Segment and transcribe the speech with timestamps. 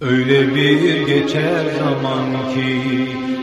[0.00, 2.80] Öyle bir geçer zaman ki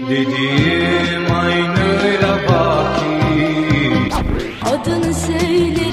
[0.09, 3.31] dediğim aynıyla baki
[4.65, 5.90] Adını söylerim,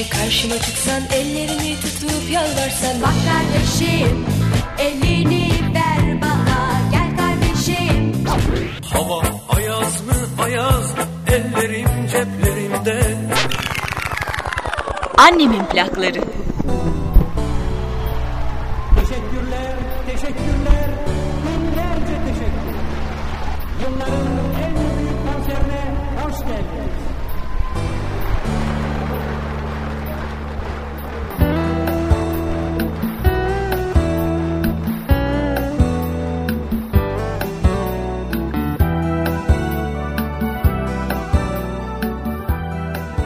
[0.00, 3.02] yine karşıma çıksan ellerini tutup yalvarsan.
[3.02, 4.26] Bak kardeşim
[4.78, 6.80] elini ver bana.
[6.90, 8.12] Gel kardeşim.
[8.92, 10.94] Hava ayaz mı ayaz
[11.26, 13.16] ellerim ceplerimde.
[15.18, 16.39] Annemin plakları.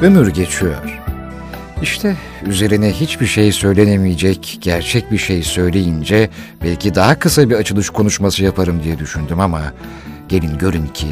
[0.05, 1.01] Ömür geçiyor.
[1.83, 2.17] İşte
[2.47, 6.31] üzerine hiçbir şey söylenemeyecek, gerçek bir şey söyleyince
[6.63, 9.63] belki daha kısa bir açılış konuşması yaparım diye düşündüm ama
[10.29, 11.07] gelin görün ki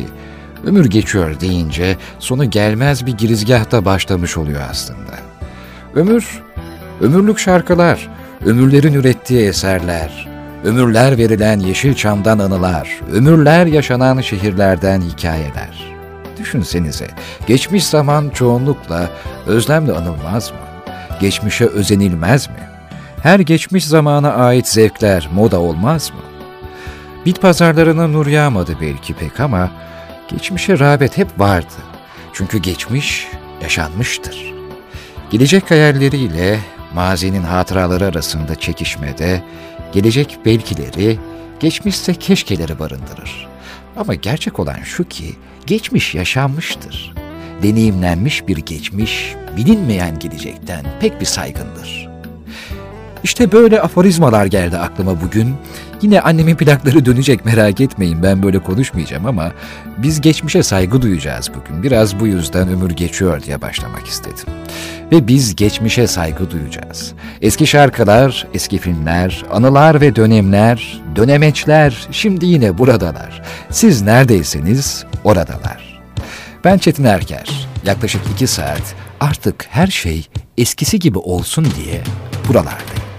[0.66, 5.18] ömür geçiyor deyince sonu gelmez bir girizgahta başlamış oluyor aslında.
[5.94, 6.42] Ömür,
[7.00, 8.08] ömürlük şarkılar,
[8.46, 10.28] ömürlerin ürettiği eserler,
[10.64, 15.91] ömürler verilen yeşil çamdan anılar, ömürler yaşanan şehirlerden hikayeler.
[16.42, 17.08] Düşünsenize,
[17.46, 19.10] geçmiş zaman çoğunlukla
[19.46, 20.56] özlemle anılmaz mı?
[21.20, 22.68] Geçmişe özenilmez mi?
[23.22, 26.20] Her geçmiş zamana ait zevkler moda olmaz mı?
[27.26, 29.70] Bit pazarlarına nur yağmadı belki pek ama
[30.28, 31.74] geçmişe rağbet hep vardı.
[32.32, 33.28] Çünkü geçmiş
[33.62, 34.54] yaşanmıştır.
[35.30, 36.58] Gelecek hayalleriyle
[36.94, 39.42] mazinin hatıraları arasında çekişmede,
[39.92, 41.18] gelecek belkileri,
[41.60, 43.48] geçmişse keşkeleri barındırır.
[43.96, 45.36] Ama gerçek olan şu ki,
[45.66, 47.14] geçmiş yaşanmıştır.
[47.62, 52.08] Deneyimlenmiş bir geçmiş, bilinmeyen gelecekten pek bir saygındır.
[53.24, 55.54] İşte böyle aforizmalar geldi aklıma bugün.
[56.02, 59.52] Yine annemin plakları dönecek merak etmeyin ben böyle konuşmayacağım ama
[59.98, 61.82] biz geçmişe saygı duyacağız bugün.
[61.82, 64.46] Biraz bu yüzden ömür geçiyor diye başlamak istedim.
[65.12, 67.12] Ve biz geçmişe saygı duyacağız.
[67.42, 73.42] Eski şarkılar, eski filmler, anılar ve dönemler, dönemeçler şimdi yine buradalar.
[73.70, 76.02] Siz neredeyseniz oradalar.
[76.64, 77.68] Ben Çetin Erker.
[77.86, 82.02] Yaklaşık iki saat artık her şey eskisi gibi olsun diye
[82.48, 83.11] buralardayım.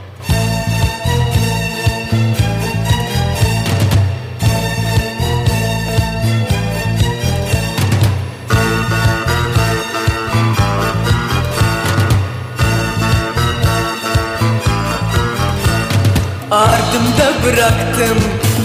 [17.63, 18.17] Bıraktım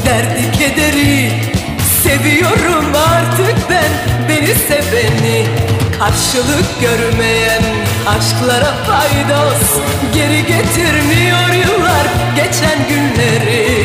[0.06, 1.30] derdi kederi.
[2.02, 3.90] Seviyorum artık ben
[4.28, 5.46] beni seveni.
[5.98, 7.62] Karşılık görmeyen
[8.06, 9.80] aşklara faydos.
[10.14, 12.06] Geri getirmiyor yıllar
[12.36, 13.77] geçen günleri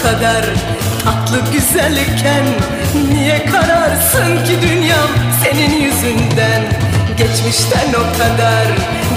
[0.00, 0.44] bu kadar
[1.04, 2.44] tatlı güzelken
[3.12, 5.08] Niye kararsın ki dünyam
[5.44, 6.62] senin yüzünden
[7.18, 8.66] Geçmişten o kadar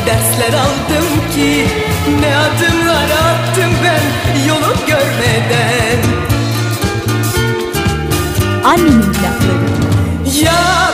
[0.06, 1.68] dersler aldım ki
[2.20, 4.02] Ne adımlar attım ben
[4.48, 6.00] yolu görmeden
[8.64, 9.84] Annemin plakları.
[10.44, 10.92] Ya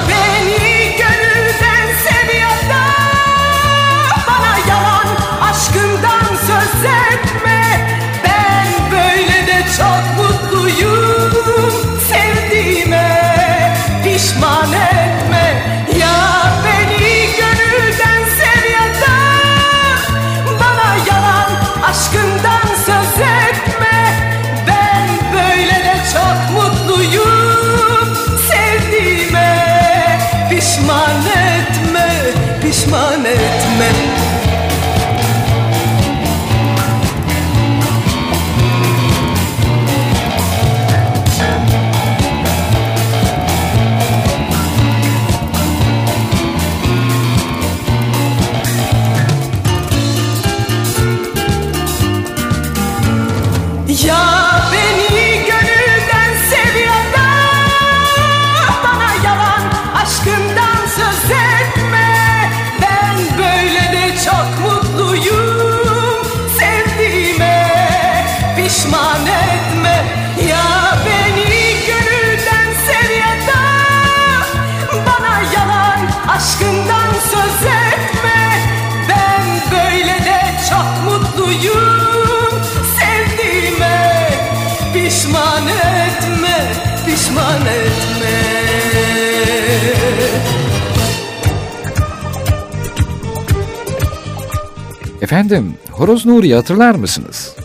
[95.30, 97.56] Efendim, Horoz Nuri'yi hatırlar mısınız?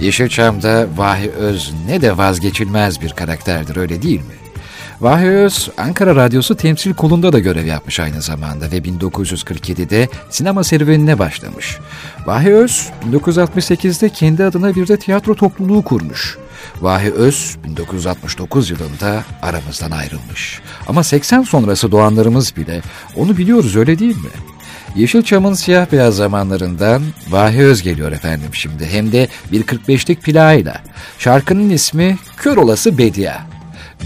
[0.00, 4.34] Yeşilçam'da Vahi Öz ne de vazgeçilmez bir karakterdir öyle değil mi?
[5.00, 11.18] Vahi Öz, Ankara Radyosu temsil kolunda da görev yapmış aynı zamanda ve 1947'de sinema serüvenine
[11.18, 11.78] başlamış.
[12.26, 16.38] Vahi Öz, 1968'de kendi adına bir de tiyatro topluluğu kurmuş.
[16.80, 20.60] Vahi Öz 1969 yılında aramızdan ayrılmış.
[20.86, 22.82] Ama 80 sonrası doğanlarımız bile
[23.16, 24.30] onu biliyoruz öyle değil mi?
[24.96, 28.86] Yeşilçam'ın siyah beyaz zamanlarından Vahi Öz geliyor efendim şimdi.
[28.86, 30.82] Hem de bir 45'lik plağıyla.
[31.18, 33.34] Şarkının ismi Kör Olası Bedia.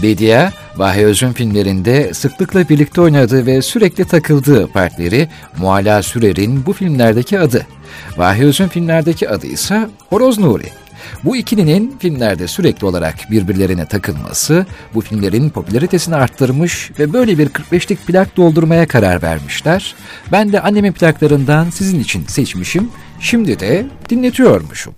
[0.03, 7.39] Bedia, Vahi Öz'ün filmlerinde sıklıkla birlikte oynadığı ve sürekli takıldığı partneri Mualla Sürer'in bu filmlerdeki
[7.39, 7.67] adı.
[8.17, 10.82] Vahi Öz'ün filmlerdeki adı ise Horoz Nuri.
[11.23, 18.07] Bu ikilinin filmlerde sürekli olarak birbirlerine takılması bu filmlerin popülaritesini arttırmış ve böyle bir 45'lik
[18.07, 19.95] plak doldurmaya karar vermişler.
[20.31, 22.89] Ben de annemin plaklarından sizin için seçmişim.
[23.19, 24.95] Şimdi de dinletiyormuşum.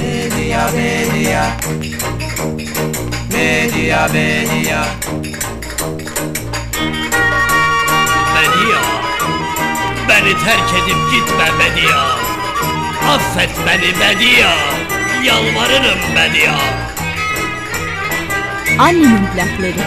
[0.00, 1.46] Media, media.
[3.32, 4.84] Media, media.
[10.26, 12.02] Beni terk edip gitme Bedia.
[13.14, 14.52] Affet beni Bedia,
[15.24, 16.54] yalvarırım Bedia.
[18.78, 19.86] Annemin plakları.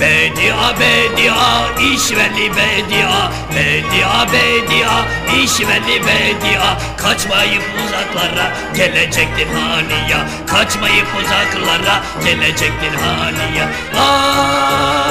[0.00, 3.30] Bedia, Bedia, işveli Bedia.
[3.54, 5.04] Bedia, Bedia,
[5.44, 6.78] işveli Bedia.
[6.96, 10.28] Kaçmayıp uzaklara, gelecektir haniya.
[10.46, 13.68] Kaçmayıp uzaklara, gelecektir haniya.
[13.98, 15.06] Ah!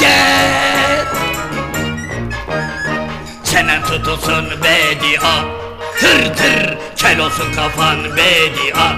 [0.00, 0.71] Gel!
[3.92, 5.34] Tutulsun bedia.
[6.00, 8.92] Tır tır kel olsun kafan bedia.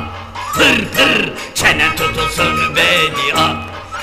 [0.54, 3.56] Tır tır çenen tutulsun bedia.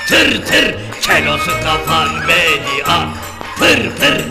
[0.08, 2.98] Tır tır kel olsun kafan bedia.
[3.58, 4.24] Pır pır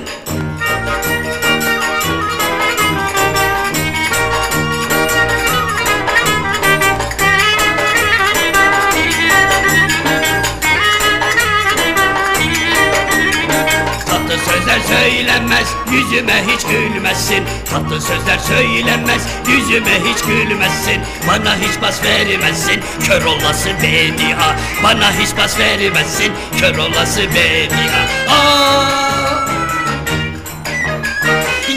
[14.62, 22.82] sözler söylenmez Yüzüme hiç gülmezsin Tatlı sözler söylenmez Yüzüme hiç gülmezsin Bana hiç bas vermezsin
[23.08, 29.46] Kör olası bedia Bana hiç bas vermezsin Kör olası bedia Aa!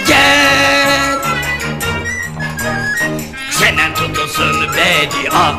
[0.09, 1.19] Gel!
[3.59, 5.55] Çenen tutulsun bedia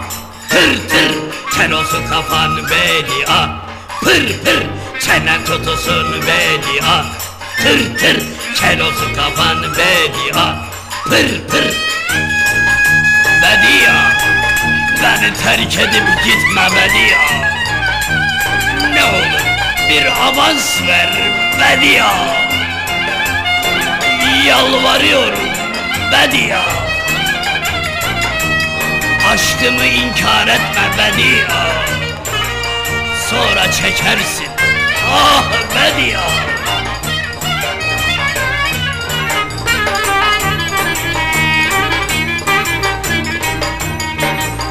[0.49, 1.15] Tır tır
[1.57, 3.49] Kel olsun kafan bedia
[4.01, 7.05] Pır pır Çenen tutulsun bedia
[7.57, 8.23] Tır tır
[8.55, 10.55] Kel olsun kafan bedia
[11.03, 11.73] Pır pır
[13.41, 14.11] Bedia
[15.03, 17.19] Beni terk edip gitme Bedia
[18.93, 19.45] Ne olur
[19.89, 21.09] bir avans ver
[21.59, 22.13] Bedia
[24.45, 25.49] Yalvarıyorum
[26.11, 26.61] Bedia
[29.31, 31.65] Aşkımı inkar etme Bedia
[33.29, 34.54] Sonra çekersin
[35.15, 36.25] Ah Bedia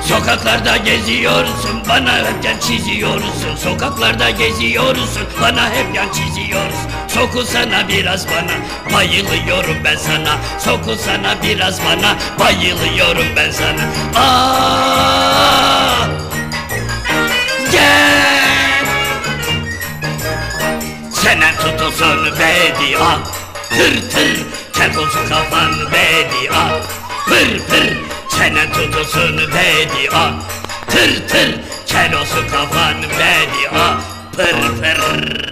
[0.08, 3.56] Sokaklarda geziyorsun bana hep yan çiziyorsun.
[3.56, 6.90] Sokaklarda geziyorsun bana hep yan çiziyorsun.
[7.08, 8.54] Sokulsana biraz bana
[8.94, 10.36] bayılıyorum ben sana.
[10.58, 13.84] Sokulsana biraz bana bayılıyorum ben sana.
[14.16, 16.08] Ah!
[17.72, 18.33] Gel
[21.24, 23.18] Çenen tutulsun bedia
[23.70, 26.80] Tır tır kel olsun kafan bedia
[27.28, 27.96] Pır pır
[28.38, 30.32] çenen tutulsun bedia
[30.90, 31.54] Tır tır
[31.86, 33.98] kel olsun kafan bedia
[34.36, 34.52] Pır.
[34.80, 35.44] Pır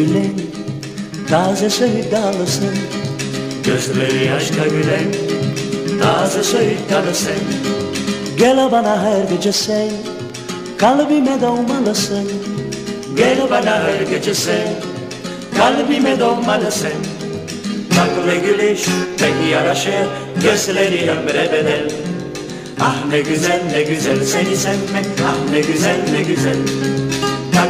[0.00, 0.69] gülen
[1.30, 2.74] Taze sevdalısın.
[3.64, 5.14] Gözleri aşka gülen.
[6.02, 6.42] Taze
[6.90, 7.30] karısı
[8.38, 9.90] Gel bana her gece sen.
[10.78, 12.32] Kalbime doğmalısın
[13.16, 14.68] Gel bana her gece sen.
[15.56, 16.92] Kalbime doğmalısın
[17.90, 18.86] Tatlı gülüş
[19.18, 20.06] pek yaraşır
[20.42, 21.90] Gözleri ömre bedel.
[22.80, 26.56] Ah ne güzel ne güzel seni sevmek Ah ne güzel ne güzel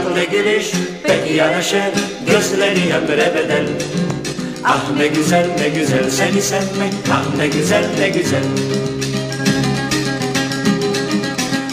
[0.04, 0.70] Tatlı gülüş
[1.02, 1.92] pek yaraşır
[2.26, 3.66] Gözleri ömre bedel
[4.64, 8.42] Ah ne güzel ne güzel seni sevmek Ah ne güzel ne güzel.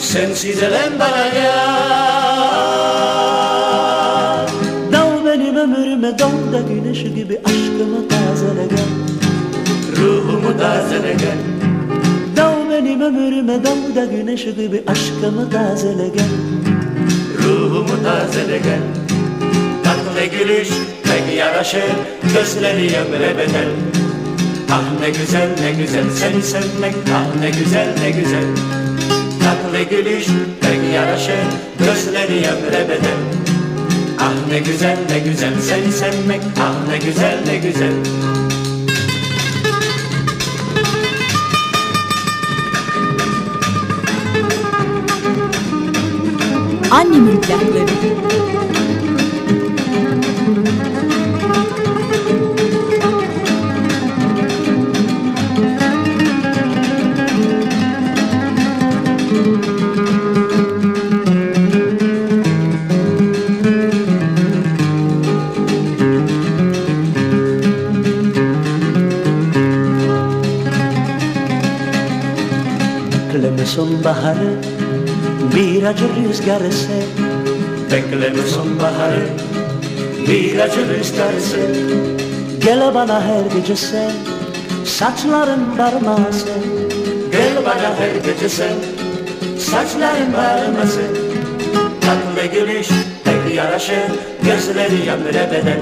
[0.02, 1.66] Sensiz elem bana ya
[4.92, 8.90] Dal benim ömrüme dal da güneş gibi aşkımı tazele gel.
[9.98, 11.38] Ruhumu tazele gel.
[12.38, 16.77] Dal benim ömrüme dal da güneş gibi aşkımı tazele gel
[17.48, 18.82] Ruhumu tazele gel.
[19.84, 20.70] Tatlı gülüş
[21.04, 21.92] pek yaraşır
[22.34, 23.70] Gözleri ömre bedel.
[24.72, 28.46] Ah ne güzel ne güzel seni sevmek Ah ne güzel ne güzel.
[29.44, 30.26] Tatlı gülüş
[30.62, 31.48] pek yaraşır
[31.80, 33.20] Gözleri ömre bedel.
[34.20, 37.94] Ah ne güzel ne güzel seni sevmek Ah ne güzel ne güzel
[46.98, 47.88] Annemin plakları.
[73.66, 74.67] Sonbaharı
[75.58, 77.04] bir acı rüzgar eser
[77.92, 79.28] Bekleme sonbaharı
[80.28, 81.70] bir acı rüzgar eser
[82.64, 84.12] Gel bana her gece sen
[84.86, 86.50] saçların barmasın
[87.32, 88.76] Gel bana her gece sen
[89.60, 91.18] saçların barmasın
[92.02, 92.88] Tatlı gülüş
[93.24, 94.12] pek yaraşır
[94.44, 95.80] gözleri ömre bedel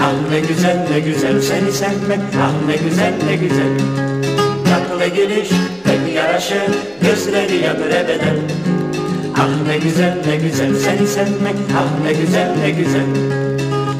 [0.00, 3.78] Ah ne güzel ne güzel seni sevmek Ah ne güzel ne güzel
[4.64, 5.48] Tatlı gülüş
[6.18, 6.72] yaraşır
[7.02, 8.36] Gözleri ömre bedel
[9.36, 13.06] Ah ne güzel ne güzel seni sevmek Ah ne güzel ne güzel.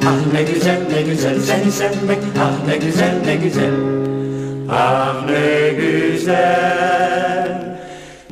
[0.07, 3.71] Ah ne güzel ne güzel seni sevmek Ah ne güzel ne güzel.
[4.71, 7.49] Ah ne güzel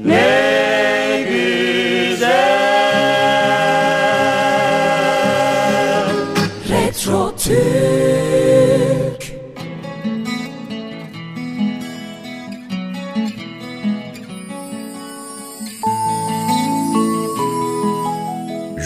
[0.05, 0.56] Ne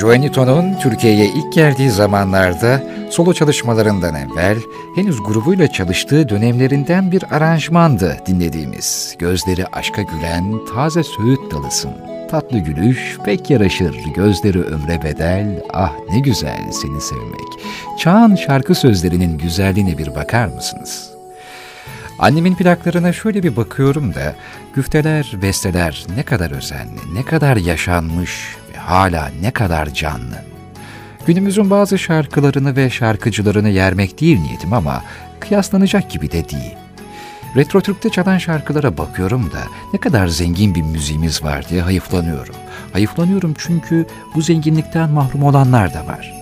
[0.00, 4.56] Juanito'nun Türkiye'ye ilk geldiği zamanlarda solo çalışmalarından evvel
[4.94, 9.16] henüz grubuyla çalıştığı dönemlerinden bir aranjmandı dinlediğimiz.
[9.18, 11.90] Gözleri aşka gülen taze söğüt dalısın.
[12.30, 17.64] Tatlı gülüş pek yaraşır, gözleri ömre bedel, ah ne güzel seni sevmek.
[17.98, 21.10] Çağın şarkı sözlerinin güzelliğine bir bakar mısınız?
[22.18, 24.34] Annemin plaklarına şöyle bir bakıyorum da
[24.74, 28.56] güfteler, besteler ne kadar özenli, ne kadar yaşanmış
[28.90, 30.44] hala ne kadar canlı.
[31.26, 35.04] Günümüzün bazı şarkılarını ve şarkıcılarını yermek değil niyetim ama
[35.40, 36.76] kıyaslanacak gibi de değil.
[37.56, 42.54] Retro Türk'te çalan şarkılara bakıyorum da ne kadar zengin bir müziğimiz var diye hayıflanıyorum.
[42.92, 46.34] Hayıflanıyorum çünkü bu zenginlikten mahrum olanlar da var.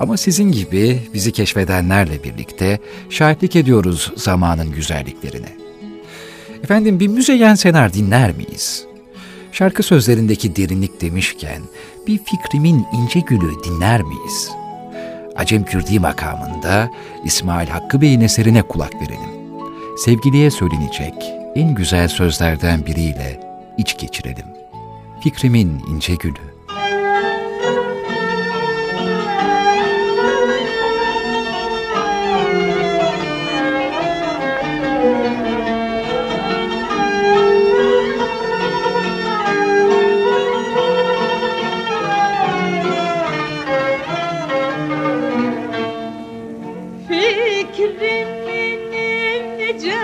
[0.00, 2.78] Ama sizin gibi bizi keşfedenlerle birlikte
[3.10, 5.48] şahitlik ediyoruz zamanın güzelliklerine.
[6.62, 8.87] Efendim bir Müzeyyen Senar dinler miyiz?
[9.58, 11.62] Şarkı sözlerindeki derinlik demişken
[12.06, 14.50] bir fikrimin ince gülü dinler miyiz?
[15.36, 16.90] Acem Kürdi makamında
[17.24, 19.58] İsmail Hakkı Bey'in eserine kulak verelim.
[19.96, 21.14] Sevgiliye söylenecek
[21.54, 23.40] en güzel sözlerden biriyle
[23.78, 24.46] iç geçirelim.
[25.20, 26.47] Fikrimin ince gülü.
[47.78, 49.98] Fikrimin ince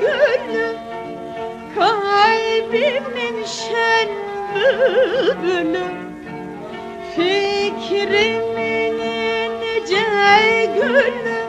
[0.00, 0.76] gülü
[1.74, 4.08] Kalbimin şen
[4.54, 5.86] bülbülü.
[7.16, 10.06] Fikrimin ince
[10.76, 11.40] gülü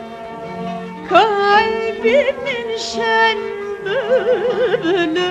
[1.10, 3.38] Kalbimin şen
[3.86, 5.30] bülbülü.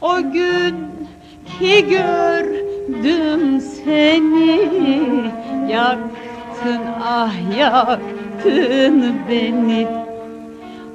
[0.00, 0.76] O gün
[1.58, 4.60] ki gördüm seni
[5.68, 8.19] Yaktın ah yaktın
[9.28, 9.86] beni.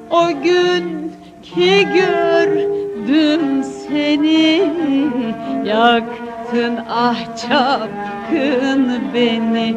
[0.10, 1.12] O gün
[1.44, 4.64] ki gördüm seni
[5.66, 9.76] Yaktın ah çapkın beni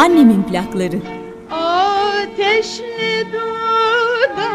[0.00, 0.98] Annemin plakları.
[1.50, 4.54] Ateşli dudakların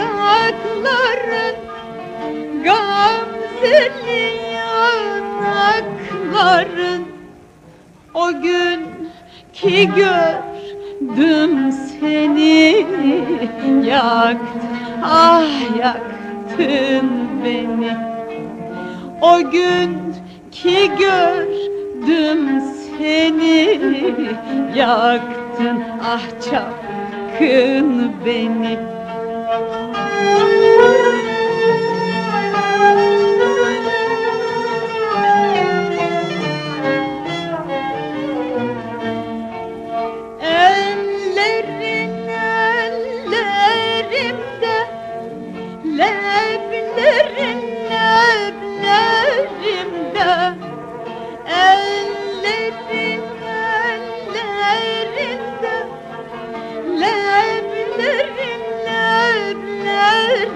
[2.63, 5.83] Gamzeli yanakların
[8.13, 8.81] O gün
[9.53, 9.89] ki
[11.07, 12.85] gördüm seni
[13.87, 14.69] Yaktın,
[15.03, 17.09] ah yaktın
[17.45, 17.97] beni.
[19.21, 19.97] O gün
[20.51, 22.61] ki gördüm
[22.97, 23.79] seni
[24.75, 28.77] Yaktın, ah çapkın beni.
[30.23, 30.62] Ellerin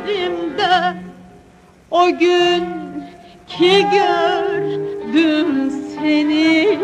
[0.07, 0.93] leblerimde
[1.91, 2.63] O gün
[3.47, 6.79] ki gördüm seni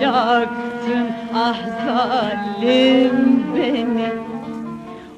[0.00, 4.12] Yaktın ah zalim beni.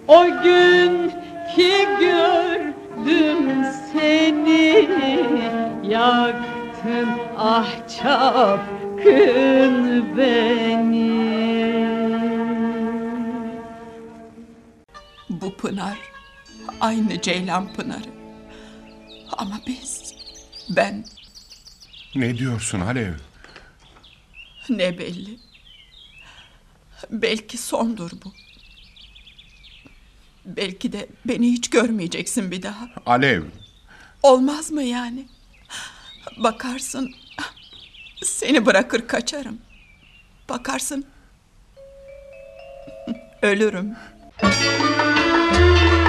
[0.08, 1.10] O gün
[1.56, 4.88] ki gördüm seni
[5.82, 7.68] Yaktın ah
[8.02, 9.74] çapkın
[10.16, 11.16] beni.
[15.30, 16.05] Bu pınar
[16.80, 18.10] aynı Ceylan Pınarı.
[19.32, 20.14] Ama biz,
[20.68, 21.04] ben
[22.14, 23.12] Ne diyorsun Alev?
[24.68, 25.38] ne belli.
[27.10, 28.32] Belki sondur bu.
[30.44, 32.88] Belki de beni hiç görmeyeceksin bir daha.
[33.06, 33.42] Alev.
[34.22, 35.26] Olmaz mı yani?
[36.36, 37.14] Bakarsın
[38.24, 39.58] seni bırakır kaçarım.
[40.48, 41.06] Bakarsın
[43.42, 43.96] ölürüm.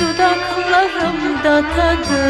[0.00, 2.24] Dudaklarımda tadı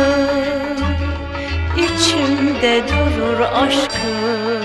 [1.77, 4.64] İçimde durur aşkım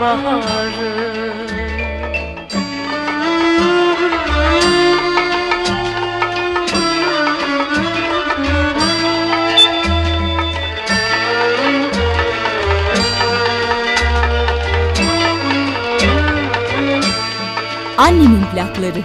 [0.00, 1.10] baharı
[17.98, 19.02] Annemin plakları.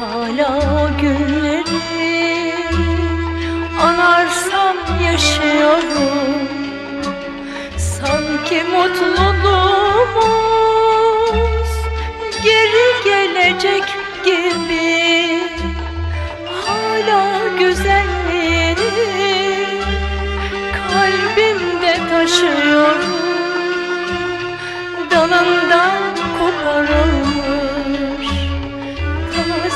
[0.00, 1.64] Hala o günleri
[3.82, 6.31] anarsam yaşıyorum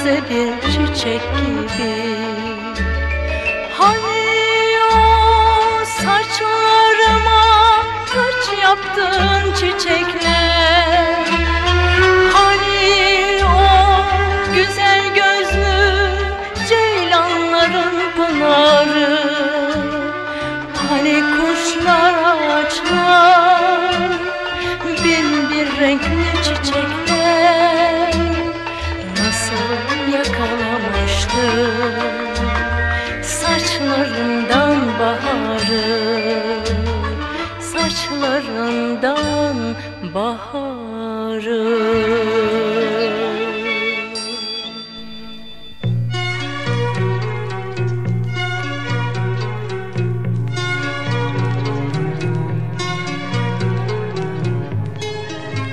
[0.06, 2.16] taze bir çiçek gibi.
[3.78, 7.42] Hani o saçlarıma
[8.06, 10.45] taç yaptın çiçekler?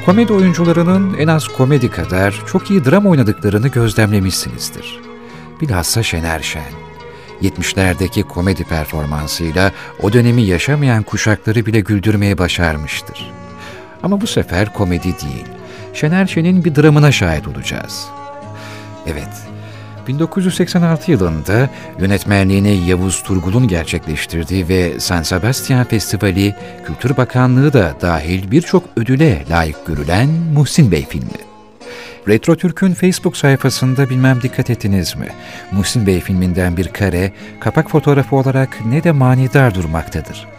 [0.06, 5.00] Komedi oyuncularının en az komedi kadar çok iyi dram oynadıklarını gözlemlemişsinizdir.
[5.62, 6.74] Bilhassa Şener Şen.
[7.42, 13.32] 70'lerdeki komedi performansıyla o dönemi yaşamayan kuşakları bile güldürmeye başarmıştır.
[14.04, 15.46] Ama bu sefer komedi değil,
[15.94, 18.08] Şener Şen'in bir dramına şahit olacağız.
[19.08, 19.53] Evet,
[20.08, 28.84] 1986 yılında yönetmenliğini Yavuz Turgul'un gerçekleştirdiği ve San Sebastian Festivali Kültür Bakanlığı da dahil birçok
[28.96, 31.54] ödüle layık görülen Muhsin Bey filmi.
[32.28, 35.28] Retro Türk'ün Facebook sayfasında bilmem dikkat ettiniz mi?
[35.72, 40.53] Muhsin Bey filminden bir kare, kapak fotoğrafı olarak ne de manidar durmaktadır.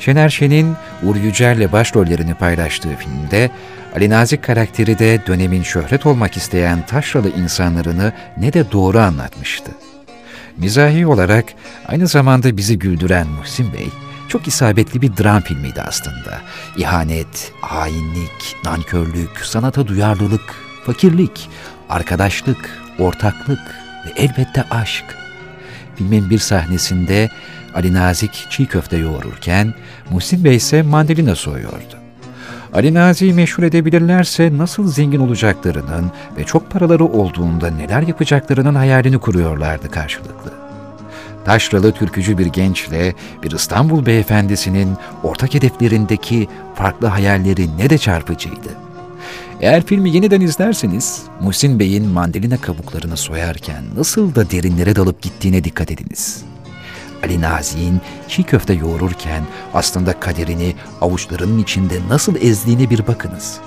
[0.00, 3.50] Şener Şen'in Uğur Yücel'le başrollerini paylaştığı filmde
[3.96, 9.72] Ali Nazik karakteri de dönemin şöhret olmak isteyen taşralı insanlarını ne de doğru anlatmıştı.
[10.56, 11.44] Mizahi olarak
[11.88, 13.88] aynı zamanda bizi güldüren Muhsin Bey,
[14.28, 16.40] çok isabetli bir dram filmiydi aslında.
[16.76, 20.54] İhanet, hainlik, nankörlük, sanata duyarlılık,
[20.86, 21.50] fakirlik,
[21.88, 23.60] arkadaşlık, ortaklık
[24.06, 25.04] ve elbette aşk.
[26.00, 27.30] Filmin bir sahnesinde
[27.74, 29.74] Ali Nazik çiğ köfte yoğururken
[30.10, 31.96] Muhsin Bey ise mandalina soyuyordu.
[32.74, 39.90] Ali Nazik'i meşhur edebilirlerse nasıl zengin olacaklarının ve çok paraları olduğunda neler yapacaklarının hayalini kuruyorlardı
[39.90, 40.52] karşılıklı.
[41.44, 48.89] Taşralı türkücü bir gençle bir İstanbul beyefendisinin ortak hedeflerindeki farklı hayalleri ne de çarpıcıydı.
[49.60, 55.90] Eğer filmi yeniden izlerseniz Muhsin Bey'in mandalina kabuklarını soyarken nasıl da derinlere dalıp gittiğine dikkat
[55.90, 56.44] ediniz.
[57.24, 59.42] Ali Nazi'nin çiğ köfte yoğururken
[59.74, 63.58] aslında kaderini avuçlarının içinde nasıl ezdiğine bir bakınız.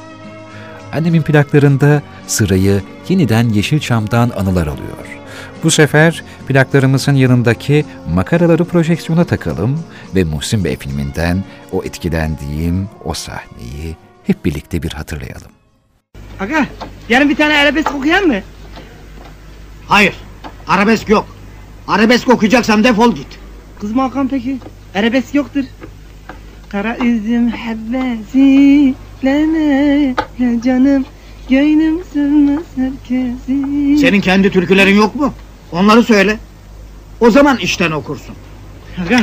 [0.93, 5.19] Annemin plaklarında sırayı yeniden Yeşilçam'dan anılar alıyor.
[5.63, 9.79] Bu sefer plaklarımızın yanındaki makaraları projeksiyona takalım
[10.15, 15.62] ve Muhsin Bey filminden o etkilendiğim o sahneyi hep birlikte bir hatırlayalım.
[16.39, 16.67] Aga
[17.09, 18.39] yarın bir tane arabesk okuyalım mı?
[19.87, 20.15] Hayır.
[20.67, 21.27] Arabesk yok.
[21.87, 23.27] Arabesk okuyacaksam defol git.
[23.81, 24.57] Kızma Hakan peki.
[24.95, 25.63] Arabesk yoktur.
[26.69, 28.93] Kara üzüm hebbesi
[29.25, 31.05] leme le canım
[31.49, 35.33] Gönlüm sığmaz herkesi Senin kendi türkülerin yok mu?
[35.71, 36.39] Onları söyle.
[37.19, 38.35] O zaman işten okursun.
[39.05, 39.19] Aga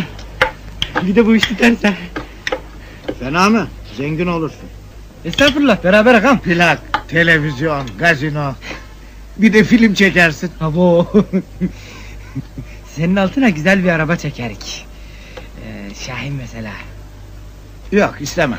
[1.02, 1.94] bir de bu iş tutarsa
[3.20, 3.68] Fena mı?
[3.96, 4.69] Zengin olursun.
[5.24, 8.54] Estağfurullah beraber agam Plak, televizyon, gazino.
[9.36, 10.50] Bir de film çekersin.
[10.60, 11.06] Abo
[12.94, 14.86] Senin altına güzel bir araba çekerik
[15.64, 16.72] ee, Şahin mesela
[17.92, 18.58] Yok istemem.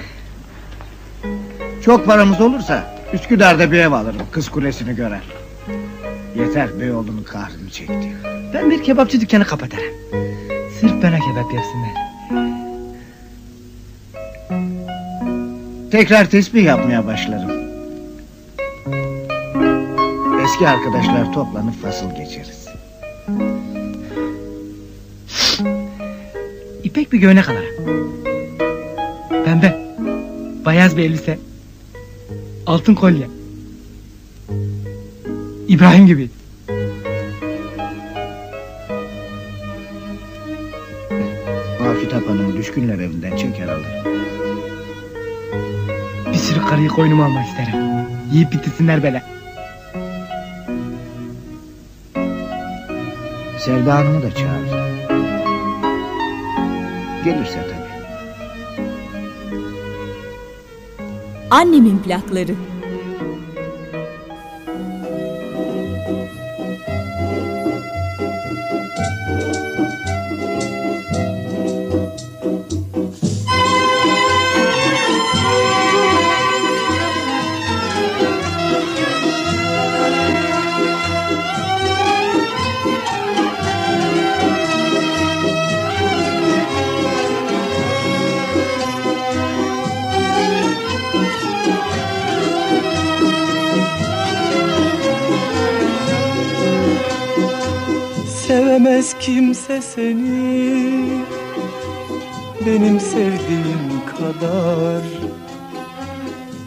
[1.85, 4.21] Çok paramız olursa Üsküdar'da bir ev alırım.
[4.31, 5.23] Kız kulesini görer.
[6.35, 8.15] Yeter Beyoğlu'nun kahrını çekti.
[8.53, 9.93] Ben bir kebapçı dükkanı kapatırım
[10.79, 12.60] Sırf bana kebap yapsınlar
[15.91, 17.51] Tekrar tesbih yapmaya başlarım.
[20.43, 22.67] Eski arkadaşlar toplanıp fasıl geçeriz.
[26.83, 27.75] İpek bir göğnek alırım
[29.45, 29.77] Pembe
[30.65, 31.39] Bayaz bir elbise
[32.67, 33.27] Altın kolye
[35.67, 36.29] İbrahim gibi
[41.89, 44.01] Afitap Hanım düşkünler evinden çeker alır.
[46.41, 47.73] Sürü karıyı koynuma almak isterim
[48.31, 49.23] Yiyip bitirsinler böyle
[53.59, 54.65] Sevda Hanım'ı da çağır.
[57.23, 57.81] Gelirse tabii.
[61.49, 62.55] Annemin plakları.
[99.71, 101.23] Kimse seni?
[102.65, 105.03] Benim sevdiğim kadar.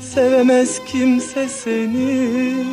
[0.00, 2.64] Sevemez kimse seni.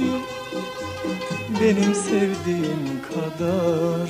[1.62, 4.10] Benim sevdiğim kadar.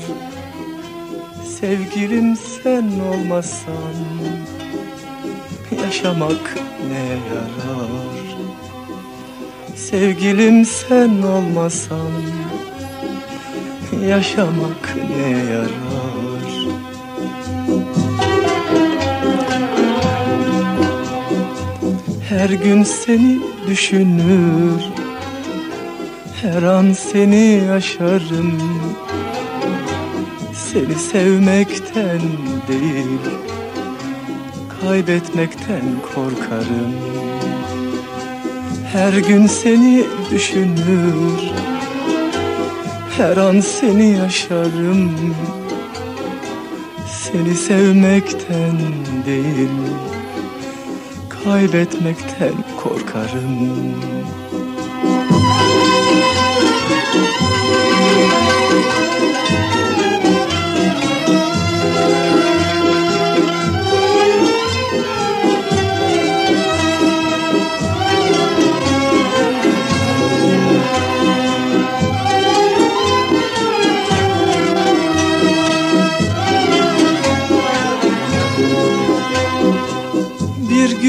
[1.60, 3.96] Sevgilim sen olmasan
[5.84, 6.58] yaşamak
[6.90, 8.38] ne yarar?
[9.76, 12.41] Sevgilim sen olmasan
[14.00, 15.72] yaşamak ne yarar?
[22.30, 24.82] Her gün seni düşünür
[26.42, 28.62] Her an seni yaşarım.
[30.54, 32.22] Seni sevmekten
[32.68, 33.20] değil
[34.82, 35.84] Kaybetmekten
[36.16, 36.96] korkarım.
[38.94, 41.71] Her gün seni düşünür
[43.22, 45.36] Her an seni yaşarım.
[47.08, 48.78] Seni sevmekten
[49.26, 49.70] değil
[51.44, 52.54] kaybetmekten
[52.84, 53.70] korkarım.
[59.90, 59.91] Bir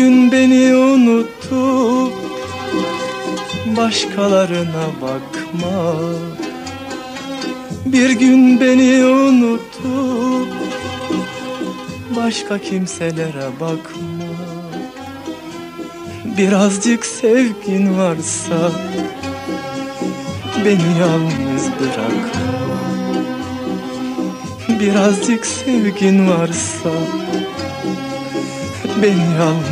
[0.03, 2.13] gün beni unutup
[3.77, 5.95] başkalarına bakma.
[7.87, 10.49] Bir gün beni unutup
[12.17, 14.33] başka kimselere bakma.
[16.39, 18.73] Birazcık sevgin varsa
[20.65, 22.43] beni yalnız bırakma
[24.81, 26.91] Birazcık sevgin varsa
[29.03, 29.72] beni yalnız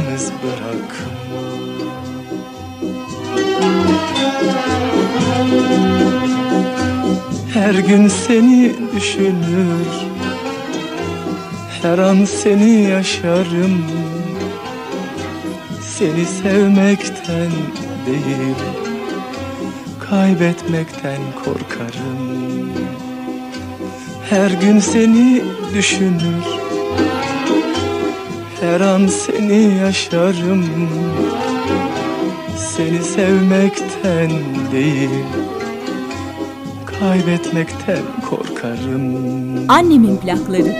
[7.70, 9.86] Her gün seni düşünür.
[11.82, 13.84] Her an seni yaşarım.
[15.82, 17.50] Seni sevmekten
[18.06, 18.56] değil
[20.10, 22.72] Kaybetmekten korkarım.
[24.30, 25.42] Her gün seni
[25.74, 26.44] düşünür.
[28.60, 30.66] Her an seni yaşarım.
[32.76, 34.30] Seni sevmekten
[34.72, 35.24] değil
[37.00, 37.98] Kaybetmekten
[38.30, 40.74] korkarım Annemin plakları.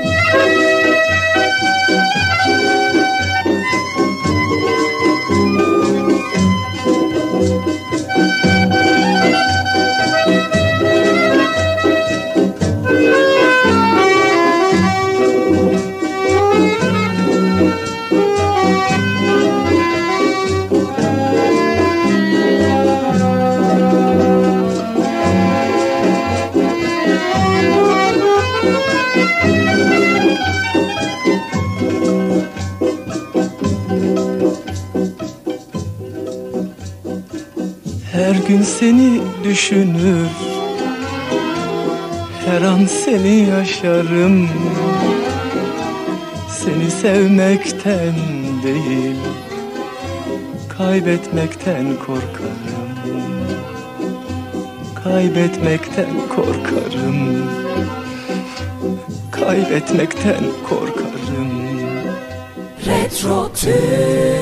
[38.80, 40.26] Seni düşünür.
[42.46, 44.48] Her an seni yaşarım.
[46.48, 48.14] Seni sevmekten
[48.62, 49.16] değil
[50.68, 52.90] Kaybetmekten korkarım.
[55.04, 57.46] Kaybetmekten korkarım.
[59.30, 61.50] Kaybetmekten korkarım.
[62.86, 64.39] Retro Türk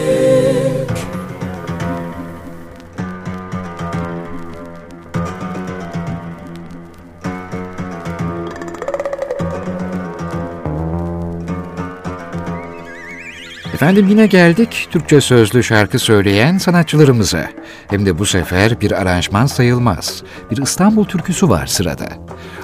[13.79, 17.51] Efendim yine geldik Türkçe sözlü şarkı söyleyen sanatçılarımıza.
[17.91, 20.23] Hem de bu sefer bir aranjman sayılmaz.
[20.51, 22.09] Bir İstanbul türküsü var sırada.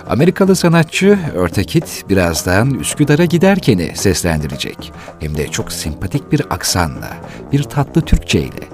[0.08, 4.92] Amerikalı sanatçı Örtekit birazdan Üsküdar'a giderkeni seslendirecek.
[5.20, 7.16] Hem de çok sempatik bir aksanla,
[7.52, 8.73] bir tatlı Türkçe ile.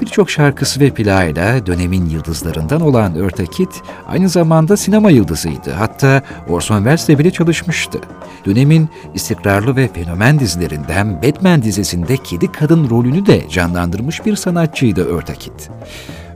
[0.00, 5.72] Birçok şarkısı ve plağıyla dönemin yıldızlarından olan Örtekit aynı zamanda sinema yıldızıydı.
[5.72, 7.98] Hatta Orson Welles'le bile çalışmıştı.
[8.46, 15.70] Dönemin istikrarlı ve fenomen dizilerinden Batman dizisinde kedi kadın rolünü de canlandırmış bir sanatçıydı Örtekit.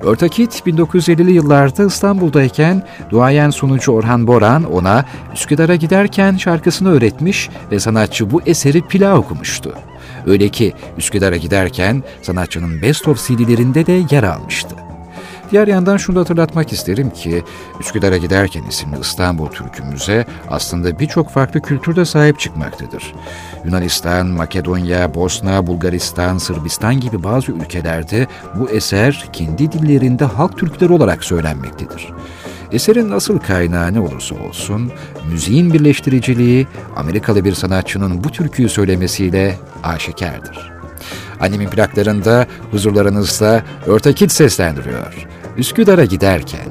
[0.00, 8.30] Örtakit 1950'li yıllarda İstanbul'dayken duayen sunucu Orhan Boran ona Üsküdar'a giderken şarkısını öğretmiş ve sanatçı
[8.30, 9.74] bu eseri plağa okumuştu.
[10.26, 14.76] Öyle ki Üsküdar'a giderken sanatçının Best of CD'lerinde de yer almıştı.
[15.52, 17.44] Diğer yandan şunu da hatırlatmak isterim ki
[17.80, 23.14] Üsküdar'a giderken isimli İstanbul türkümüze aslında birçok farklı kültürde sahip çıkmaktadır.
[23.64, 31.24] Yunanistan, Makedonya, Bosna, Bulgaristan, Sırbistan gibi bazı ülkelerde bu eser kendi dillerinde halk türküleri olarak
[31.24, 32.08] söylenmektedir.
[32.72, 34.92] Eserin asıl kaynağı ne olursa olsun,
[35.30, 40.72] müziğin birleştiriciliği Amerikalı bir sanatçının bu türküyü söylemesiyle aşikardır.
[41.40, 45.26] Annemin plaklarında huzurlarınızda Örtakit seslendiriyor.
[45.56, 46.66] Üsküdar'a giderken.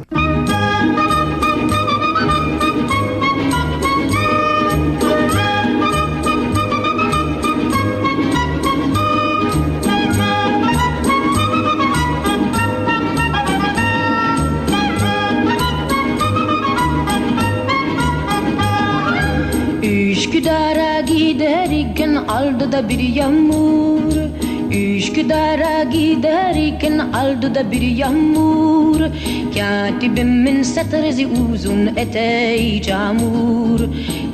[22.51, 24.13] Aldı da bir yağmur.
[24.71, 28.99] Üsküdar'a giderken aldı da bir yağmur.
[29.55, 33.79] Katibimin satırızı uzun eteği camur.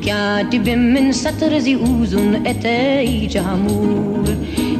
[0.05, 4.27] Katibimin satırızı uzun eteği camur.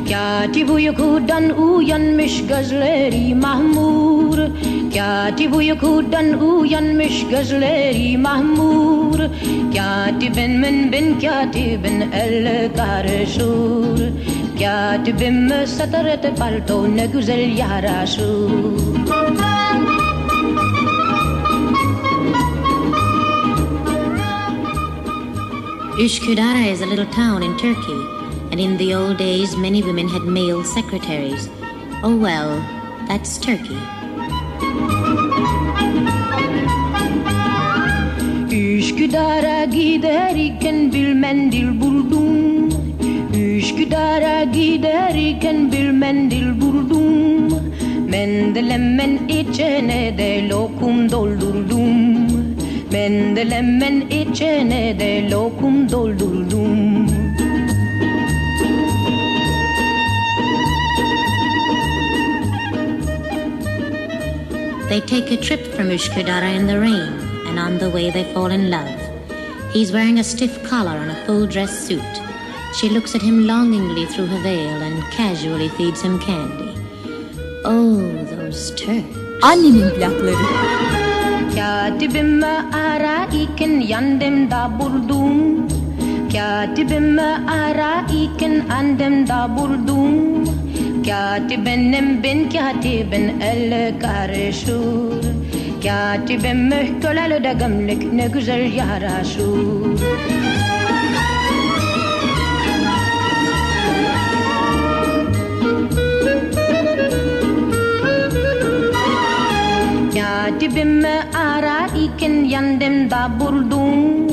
[0.10, 4.38] Katip uykudan uyanmış gözleri mahmur
[4.98, 9.30] كاتب يكودا أويا مش جزلري محمور
[9.74, 14.12] كاتب من بن كاتب الكارشور
[14.60, 15.20] كاتب
[15.66, 18.78] سترة بالتو نجزل يا رسول
[26.06, 28.02] Üsküdar is a little town in Turkey,
[28.52, 31.50] and in the old days many women had male secretaries.
[32.04, 32.52] Oh well,
[33.08, 33.80] that's Turkey.
[38.52, 42.70] Üsküdar'a giderken bir mendil buldum.
[43.38, 47.60] Üsküdar'a giderken bir mendil buldum.
[48.10, 52.28] Mendelemen içine de lokum doldurdum.
[52.92, 57.27] Mendelemen içine de lokum doldurdum
[64.90, 67.14] They take a trip from Üsküdar in the rain,
[67.48, 69.00] and on the way they fall in love.
[69.74, 72.14] He's wearing a stiff collar and a full dress suit.
[72.80, 76.74] She looks at him longingly through her veil and casually feeds him candy.
[77.66, 79.18] Oh, those Turks.
[79.42, 80.36] Annemin plakları.
[81.56, 85.68] Katibimi ararken yanımda buldum
[86.34, 90.46] Katibimi ararken andımda buldum
[91.08, 95.24] Katibenim bin katibin el karışır
[95.84, 99.42] Katibim mühköleli de gömlek ne güzel yaraşır
[110.14, 114.28] Katibimi ararken yanımda buldum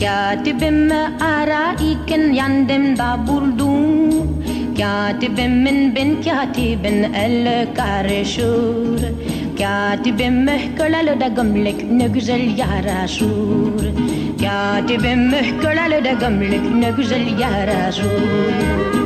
[0.00, 3.95] Katibimi ararken yanımda buldum
[4.78, 9.00] Katibimin bin katibin el karışır
[9.58, 13.90] Katibim mühköleli de gömlek ne güzel yaraşır
[14.40, 19.05] Katibim mühköleli de gömlek ne güzel yaraşır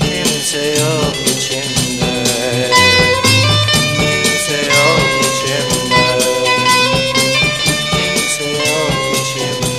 [0.00, 2.24] kimse yok içimde,
[4.24, 6.04] kimse yok içimde.
[7.62, 9.78] Kimse yok içimde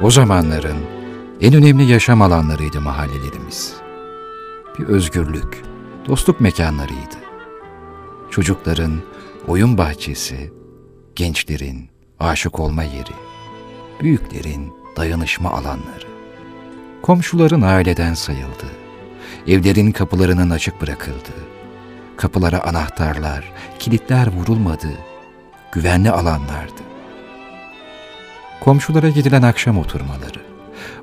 [0.00, 0.85] O zamanların
[1.46, 3.74] en önemli yaşam alanlarıydı mahallelerimiz.
[4.78, 5.62] Bir özgürlük,
[6.08, 7.16] dostluk mekanlarıydı.
[8.30, 9.00] Çocukların
[9.46, 10.52] oyun bahçesi,
[11.16, 13.12] gençlerin aşık olma yeri,
[14.00, 16.06] büyüklerin dayanışma alanları.
[17.02, 18.66] Komşuların aileden sayıldı.
[19.46, 21.34] Evlerin kapılarının açık bırakıldı.
[22.16, 24.90] Kapılara anahtarlar, kilitler vurulmadı.
[25.72, 26.82] Güvenli alanlardı.
[28.60, 30.55] Komşulara gidilen akşam oturmaları.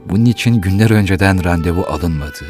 [0.09, 2.45] Bunun için günler önceden randevu alınmadı.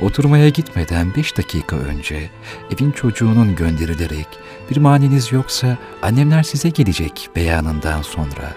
[0.00, 2.30] Oturmaya gitmeden beş dakika önce
[2.74, 4.26] evin çocuğunun gönderilerek
[4.70, 8.54] bir maniniz yoksa annemler size gelecek beyanından sonra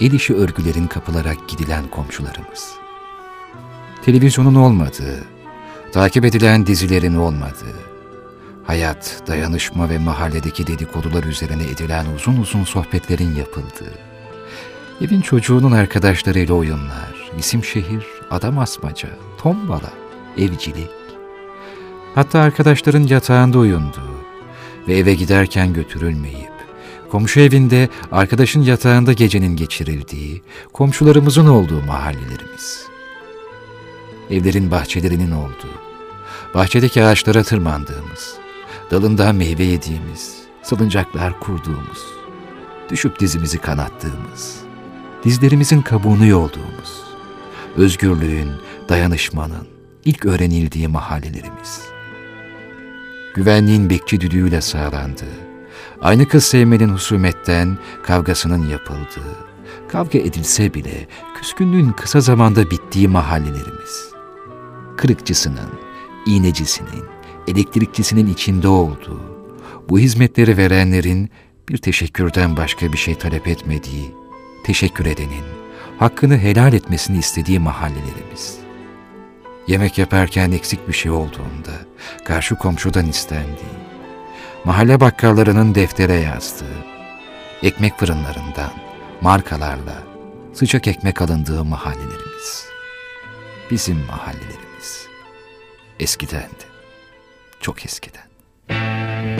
[0.00, 2.72] el işi örgülerin kapılarak gidilen komşularımız.
[4.04, 5.24] Televizyonun olmadığı,
[5.92, 7.80] takip edilen dizilerin olmadığı,
[8.66, 14.10] hayat, dayanışma ve mahalledeki dedikodular üzerine edilen uzun uzun sohbetlerin yapıldığı,
[15.00, 19.08] Evin çocuğunun arkadaşlarıyla oyunlar, isim şehir, adam asmaca,
[19.38, 19.92] tombala,
[20.36, 20.90] evcilik.
[22.14, 24.20] Hatta arkadaşların yatağında uyunduğu
[24.88, 26.50] ve eve giderken götürülmeyip,
[27.10, 32.86] komşu evinde arkadaşın yatağında gecenin geçirildiği, komşularımızın olduğu mahallelerimiz.
[34.30, 35.74] Evlerin bahçelerinin olduğu,
[36.54, 38.34] bahçedeki ağaçlara tırmandığımız,
[38.90, 42.06] dalından meyve yediğimiz, salıncaklar kurduğumuz,
[42.90, 44.56] düşüp dizimizi kanattığımız,
[45.24, 46.99] dizlerimizin kabuğunu yolduğumuz,
[47.76, 48.50] özgürlüğün,
[48.88, 49.68] dayanışmanın
[50.04, 51.80] ilk öğrenildiği mahallelerimiz.
[53.34, 55.50] Güvenliğin bekçi düdüğüyle sağlandığı,
[56.00, 59.36] aynı kız sevmenin husumetten kavgasının yapıldığı,
[59.88, 61.06] kavga edilse bile
[61.38, 64.10] küskünlüğün kısa zamanda bittiği mahallelerimiz.
[64.96, 65.70] Kırıkçısının,
[66.26, 67.04] iğnecisinin,
[67.48, 69.20] elektrikçisinin içinde olduğu,
[69.88, 71.30] bu hizmetleri verenlerin
[71.68, 74.14] bir teşekkürden başka bir şey talep etmediği,
[74.64, 75.44] teşekkür edenin,
[76.00, 78.58] hakkını helal etmesini istediği mahallelerimiz.
[79.66, 81.72] Yemek yaparken eksik bir şey olduğunda
[82.24, 83.76] karşı komşudan istendiği,
[84.64, 86.84] mahalle bakkallarının deftere yazdığı,
[87.62, 88.70] ekmek fırınlarından
[89.20, 90.02] markalarla
[90.52, 92.64] sıcak ekmek alındığı mahallelerimiz.
[93.70, 95.06] Bizim mahallelerimiz.
[96.00, 96.64] Eskidendi.
[97.60, 98.30] Çok eskiden.
[98.70, 99.39] Ne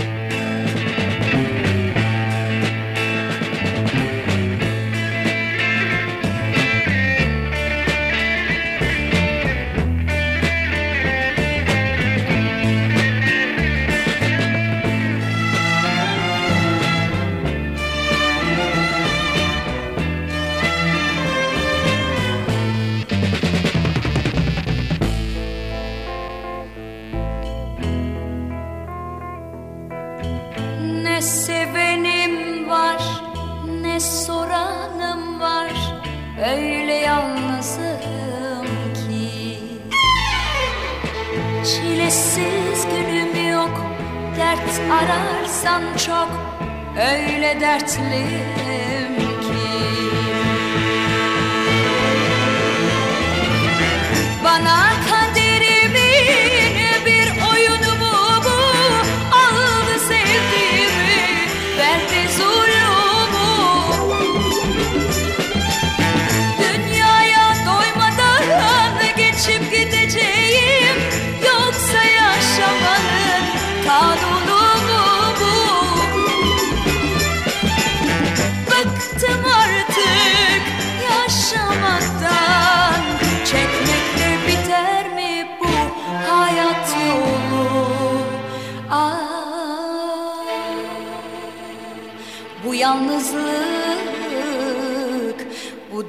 [44.50, 46.28] Dert ararsan çok
[46.96, 48.59] Öyle dertliyim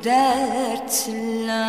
[0.04, 1.62] dertler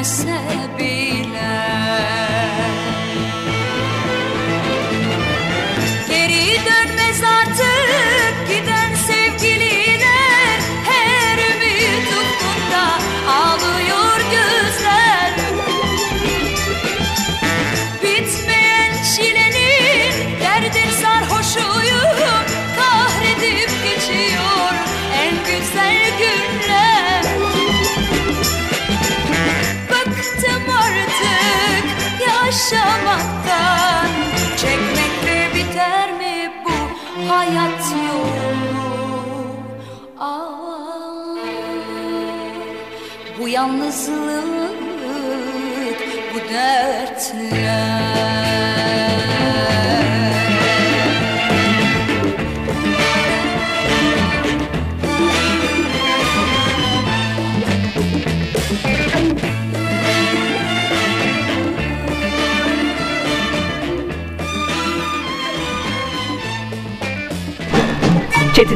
[0.00, 0.40] gülmese
[0.78, 1.60] bile.
[6.08, 7.69] Geri dönmez artık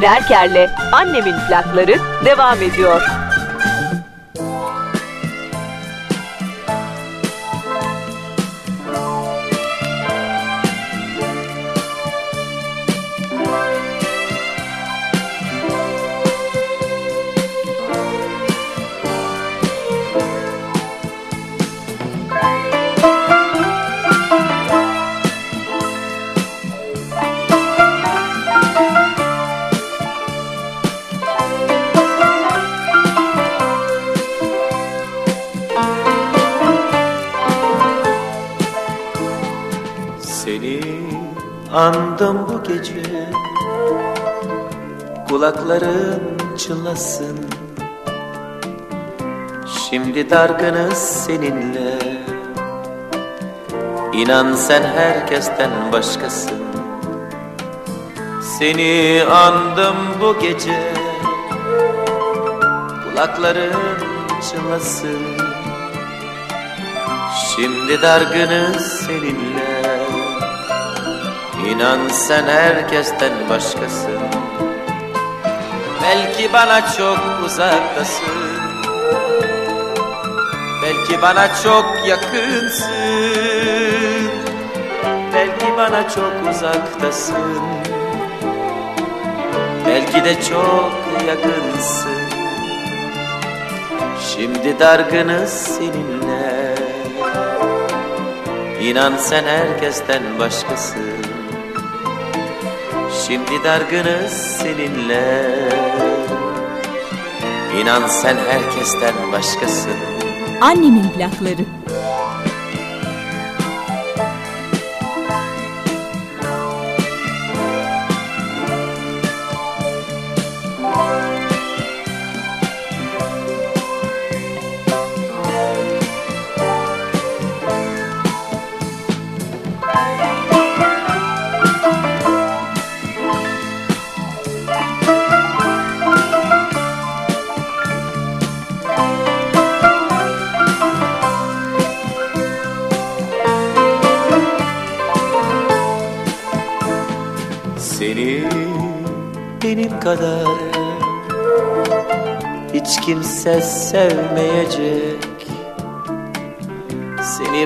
[0.05, 3.23] Çetin Erker'le Annemin plakları devam ediyor.
[45.64, 47.50] Kulakların çınlasın.
[49.90, 51.98] Şimdi dargınız seninle.
[54.12, 56.62] İnan sen herkesten başkasın.
[58.58, 60.92] Seni andım bu gece.
[63.04, 63.98] Kulakların
[64.50, 65.22] çınlasın.
[67.56, 70.04] Şimdi dargınız seninle.
[71.68, 74.43] İnan sen herkesten başkasın
[76.05, 78.24] Belki bana çok uzaktasın.
[80.82, 82.90] Belki bana çok yakınsın.
[85.34, 87.62] Belki bana çok uzaktasın.
[89.86, 90.92] Belki de çok
[91.26, 92.18] yakınsın.
[94.20, 96.74] Şimdi dargınız seninle.
[98.80, 101.23] İnan sen herkesten başkasın
[103.35, 105.45] Şimdi dargınız seninle
[107.80, 109.93] İnan sen herkesten başkasın
[110.61, 111.63] Annemin plakları.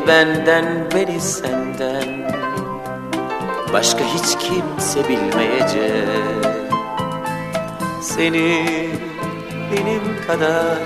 [0.08, 2.32] Benden beni senden.
[3.72, 6.08] Başka hiç kimse bilmeyecek.
[8.02, 8.66] Seni
[9.72, 10.78] benim kadar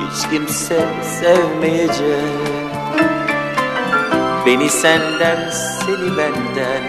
[0.00, 0.88] Hiç kimse
[1.20, 1.96] sevmeyecek.
[4.46, 6.82] Beni senden seni benden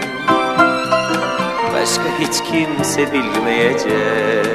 [1.74, 4.46] Başka hiç kimse bilmeyecek.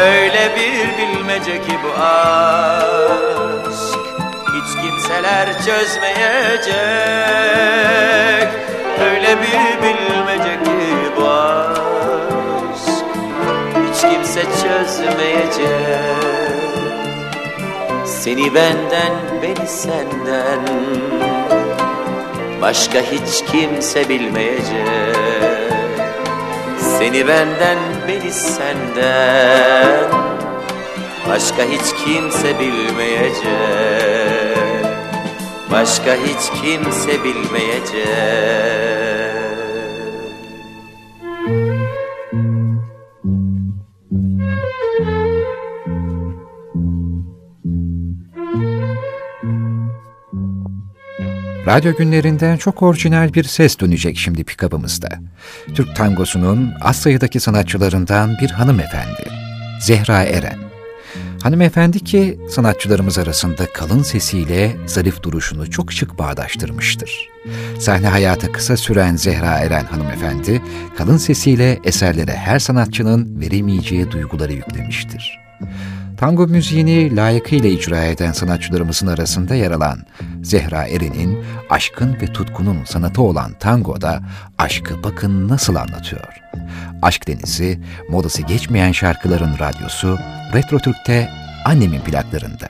[0.00, 3.39] Öyle bir bilmece ki bu aşk
[5.20, 6.76] Kimseler çözmeyecek.
[9.04, 10.80] Öyle bir bilmece ki
[11.16, 12.82] bu aşk.
[13.74, 15.60] Hiç kimse çözmeyecek.
[18.06, 19.12] Seni benden
[19.42, 20.60] beni senden.
[22.62, 25.16] Başka hiç kimse bilmeyecek.
[26.98, 30.10] Seni benden beni senden.
[31.28, 34.09] Başka hiç kimse bilmeyecek
[35.70, 38.90] Başka hiç kimse bilmeyecek
[51.66, 55.08] Radyo günlerinden çok orijinal bir ses dönecek şimdi pikabımızda.
[55.74, 59.24] Türk tangosunun az sayıdaki sanatçılarından bir hanımefendi.
[59.80, 60.69] Zehra Eren.
[61.42, 67.28] Hanımefendi ki sanatçılarımız arasında kalın sesiyle zarif duruşunu çok şık bağdaştırmıştır.
[67.78, 70.62] Sahne hayatı kısa süren Zehra Eren hanımefendi,
[70.98, 75.40] kalın sesiyle eserlere her sanatçının veremeyeceği duyguları yüklemiştir.
[76.16, 79.98] Tango müziğini layıkıyla icra eden sanatçılarımızın arasında yer alan
[80.42, 84.22] Zehra Eren'in aşkın ve tutkunun sanatı olan tangoda
[84.58, 86.40] aşkı bakın nasıl anlatıyor.
[87.02, 90.18] Aşk Denizi, modası geçmeyen şarkıların radyosu
[90.54, 91.30] Retro Türk'te
[91.64, 92.68] annemin plaklarında.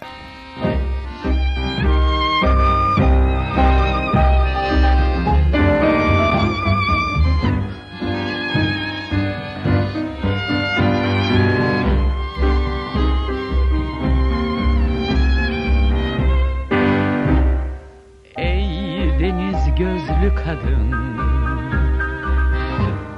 [20.50, 20.92] Kadın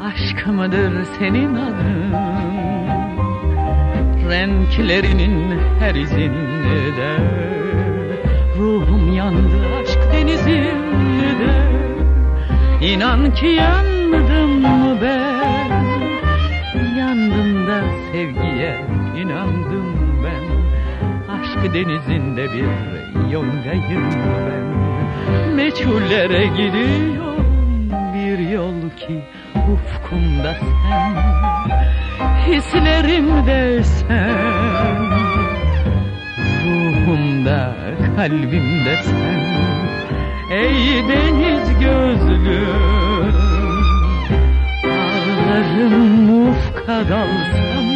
[0.05, 2.13] Aşk mıdır senin adın.
[4.31, 7.17] Renklerinin her izinde
[8.59, 11.53] Ruhum yandı aşk denizinde
[12.83, 15.71] İnan ki yandım mı ben?
[16.99, 18.77] Yandım da sevgiye
[19.23, 20.45] inandım ben.
[21.35, 22.67] Aşk denizinde bir
[23.33, 24.82] yongayım ben
[25.55, 29.23] Meçhullere gidiyorum bir yol ki
[29.73, 31.15] ufkumda sen
[32.47, 35.13] Hislerimde sen
[36.67, 37.75] Ruhumda
[38.17, 39.43] kalbimde sen.
[40.51, 43.33] Ey deniz gözlüm
[44.85, 47.87] Ağlarım ufka dalsam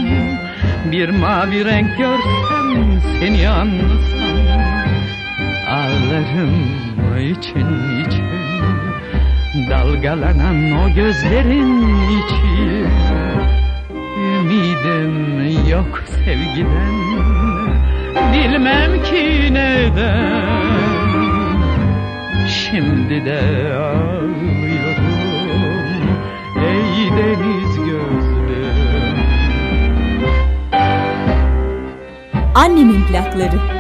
[0.93, 4.37] Bir mavi renk görsem seni anlasam.
[5.69, 8.27] Ağlarım için için
[9.71, 12.87] Dalgalanan o gözlerin içi
[14.19, 17.07] Ümidim yok sevgiden
[18.33, 20.67] Bilmem ki neden.
[22.49, 23.41] Şimdi de
[23.75, 25.07] ağlıyorum
[26.59, 29.17] Ey deniz gözlüm.
[32.55, 33.76] Annemin plakları.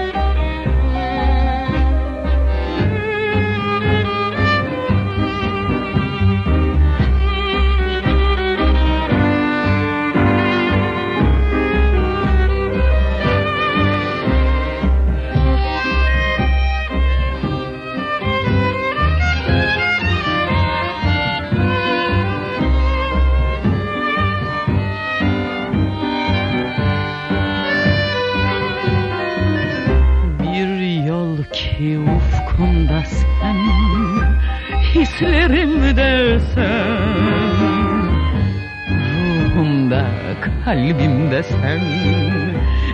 [40.76, 41.80] Kalbimde sen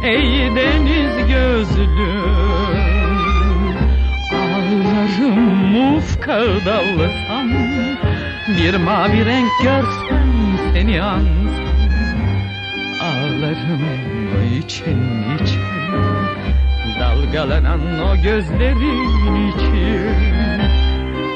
[0.03, 1.89] Ey deniz gözlüm
[4.33, 7.49] Ağlarım ufka dalsam
[8.59, 10.33] Bir mavi renk görsem
[10.73, 11.33] seni ansam
[13.03, 13.83] Ağlarım
[14.59, 14.99] için
[15.45, 15.63] için
[17.01, 20.13] Dalgalanan o gözlerin için.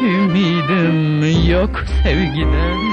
[0.02, 2.85] Ümidim Yok sevgiden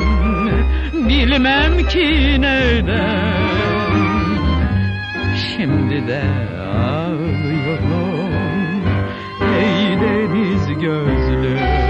[1.10, 3.44] bilmem ki neden
[5.36, 6.24] Şimdi de
[6.62, 8.34] ağlıyorum.
[9.60, 11.83] Ey deniz gözlüm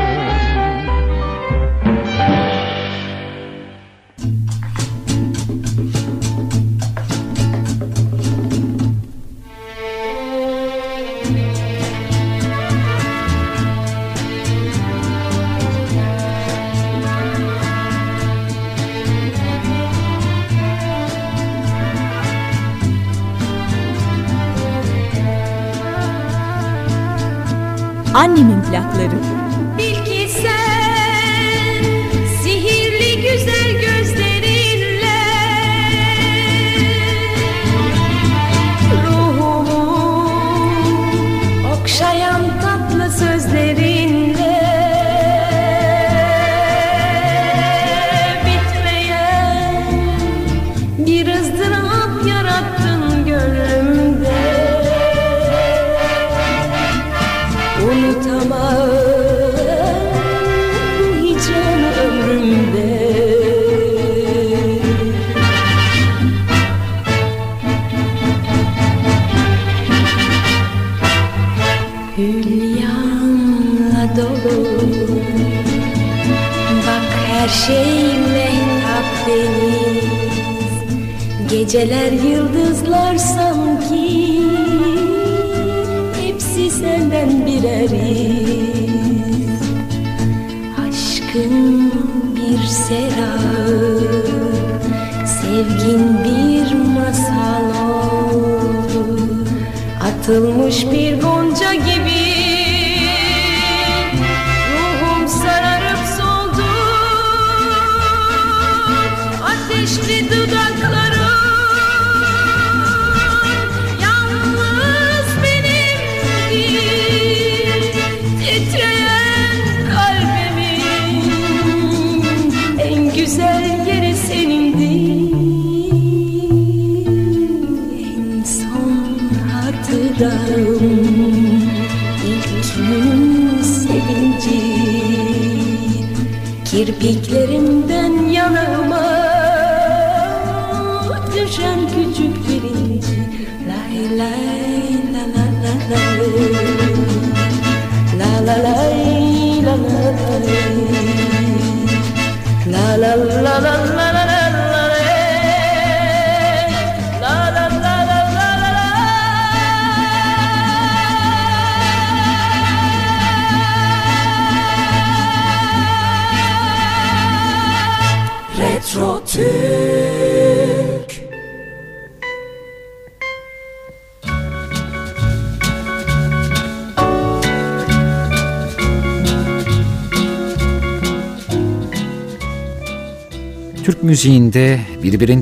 [28.75, 29.32] Annemin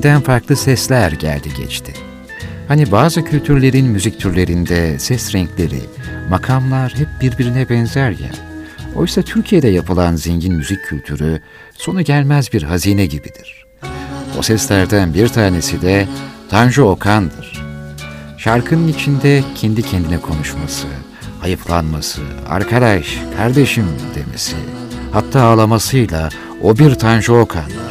[0.02, 1.92] birbirinden farklı sesler geldi geçti.
[2.68, 5.80] Hani bazı kültürlerin müzik türlerinde ses renkleri,
[6.30, 8.30] makamlar hep birbirine benzer ya.
[8.94, 11.40] Oysa Türkiye'de yapılan zengin müzik kültürü
[11.74, 13.66] sonu gelmez bir hazine gibidir.
[14.38, 16.08] O seslerden bir tanesi de
[16.50, 17.62] Tanju Okan'dır.
[18.38, 20.86] Şarkının içinde kendi kendine konuşması,
[21.42, 24.56] ayıplanması, arkadaş, kardeşim demesi,
[25.12, 26.28] hatta ağlamasıyla
[26.62, 27.81] o bir Tanju Okan'dır.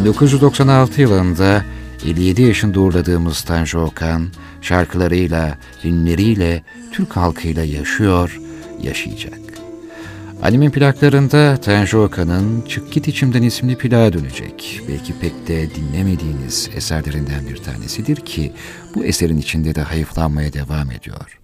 [0.00, 1.64] 1996 yılında
[2.06, 4.28] 57 yaşında uğurladığımız Tanju Okan,
[4.62, 8.40] şarkılarıyla, filmleriyle, Türk halkıyla yaşıyor,
[8.82, 9.38] yaşayacak.
[10.42, 14.80] Animin plaklarında Tanju Okan'ın Çık Git İçimden isimli plağa dönecek.
[14.88, 18.52] Belki pek de dinlemediğiniz eserlerinden bir tanesidir ki
[18.94, 21.38] bu eserin içinde de hayıflanmaya devam ediyor.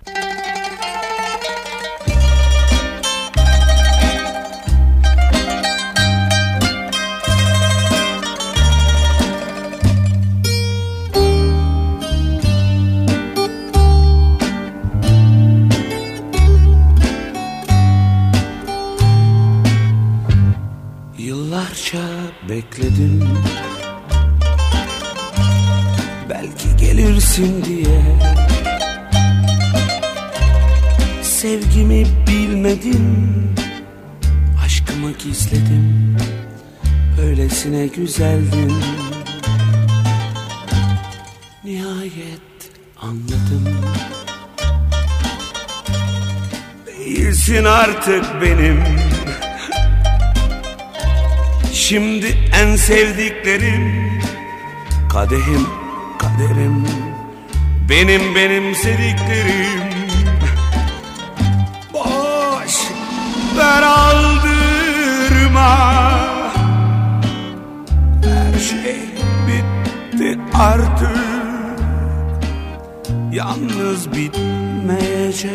[32.50, 33.54] Bilmedim.
[34.64, 36.16] Aşkımı gizledim.
[37.22, 38.72] Öylesine güzeldin
[41.64, 42.72] Nihayet
[43.02, 43.68] anladım.
[46.86, 48.84] Değilsin artık benim.
[51.72, 52.26] Şimdi
[52.62, 54.10] en sevdiklerim.
[55.12, 55.66] Kadehim
[56.18, 56.86] kaderim.
[57.88, 58.74] Benim benim
[63.60, 65.70] ver aldırma.
[68.24, 69.00] Her şey
[69.46, 71.20] bitti artık.
[73.32, 75.50] Yalnız bitmeyecek.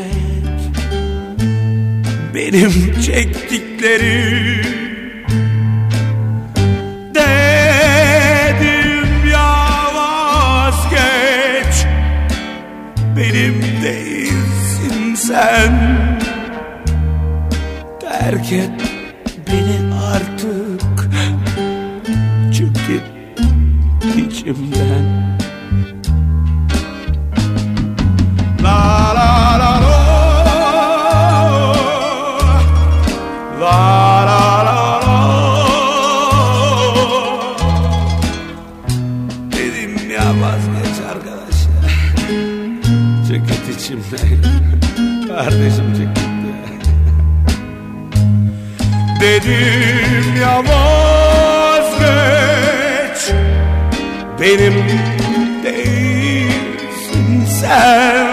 [2.35, 4.65] Benim çektiklerim.
[7.15, 9.55] Dedim ya
[9.95, 11.75] vazgeç.
[13.17, 15.73] Benim değilsin sen
[18.25, 18.69] Terk et
[19.47, 21.09] beni artık.
[22.53, 23.03] Çık git
[24.17, 25.14] içimden
[49.45, 52.01] Dedim ya vazgeç
[54.41, 54.73] Benim
[55.63, 58.24] değilsin sen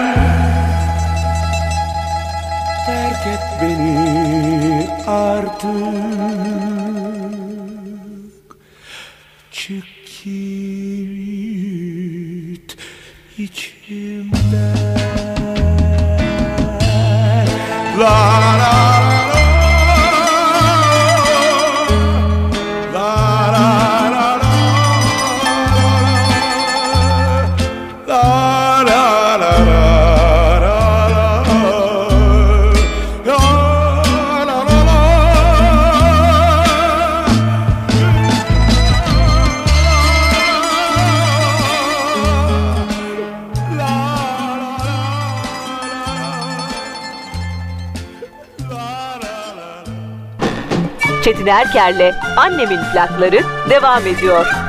[51.43, 53.39] Çetin Erker'le Annemin plakları
[53.69, 54.62] devam ediyor.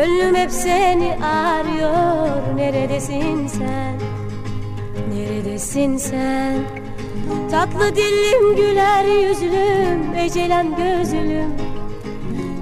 [0.00, 2.56] Gönlüm hep seni arıyor.
[2.56, 3.98] Neredesin sen?
[5.14, 6.58] Neredesin sen?
[7.50, 11.54] Tatlı dilim güler yüzlüm ecelen gözlüm.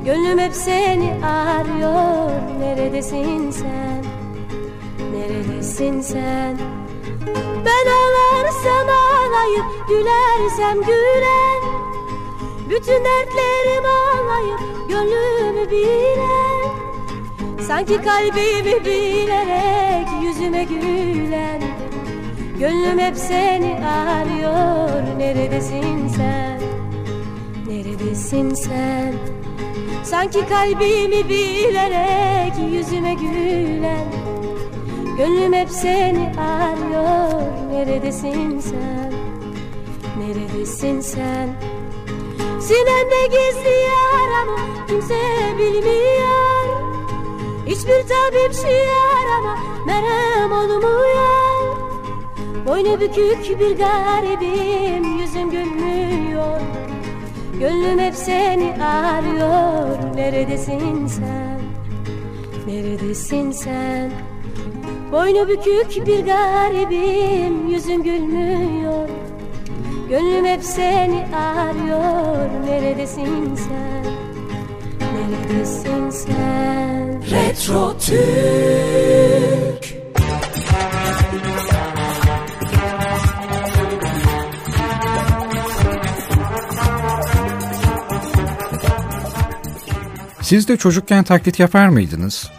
[0.05, 2.31] Gönlüm hep seni arıyor.
[2.61, 4.05] Neredesin sen?
[5.13, 6.59] Neredesin sen?
[7.65, 11.63] Ben ağlarsam ağlayıp Gülersem gülen.
[12.71, 16.48] Bütün dertlerim ağlayıp Gönlümü bilen
[17.69, 21.63] Sanki kalbimi bilerek Yüzüme gülen
[22.59, 25.19] Gönlüm hep seni arıyor.
[25.19, 26.61] Neredesin sen?
[27.69, 29.15] Neredesin sen?
[30.05, 34.07] Sanki kalbimi bilerek yüzüme gülen
[35.17, 37.43] Gönlüm hep seni arıyor.
[37.73, 39.13] Neredesin sen?
[40.19, 41.49] Neredesin sen?
[42.61, 45.19] Sinemde gizli yaramı kimse
[45.59, 46.38] bilmiyor
[47.69, 51.77] Hiçbir tabip şiarama merhem olmuyor
[52.67, 56.61] Boynu bükük bir garibim yüzüm gülmüyor
[57.61, 61.61] Gönlüm hep seni arıyor Neredesin sen?
[62.67, 64.11] Neredesin sen?
[65.13, 69.09] Boynu bükük bir garibim Yüzüm gülmüyor
[70.09, 73.98] Gönlüm hep seni arıyor Neredesin sen?
[75.29, 77.23] Neredesin sen?
[77.31, 78.19] Retro Türk
[90.41, 92.51] Siz de çocukken taklit yapar mıydınız?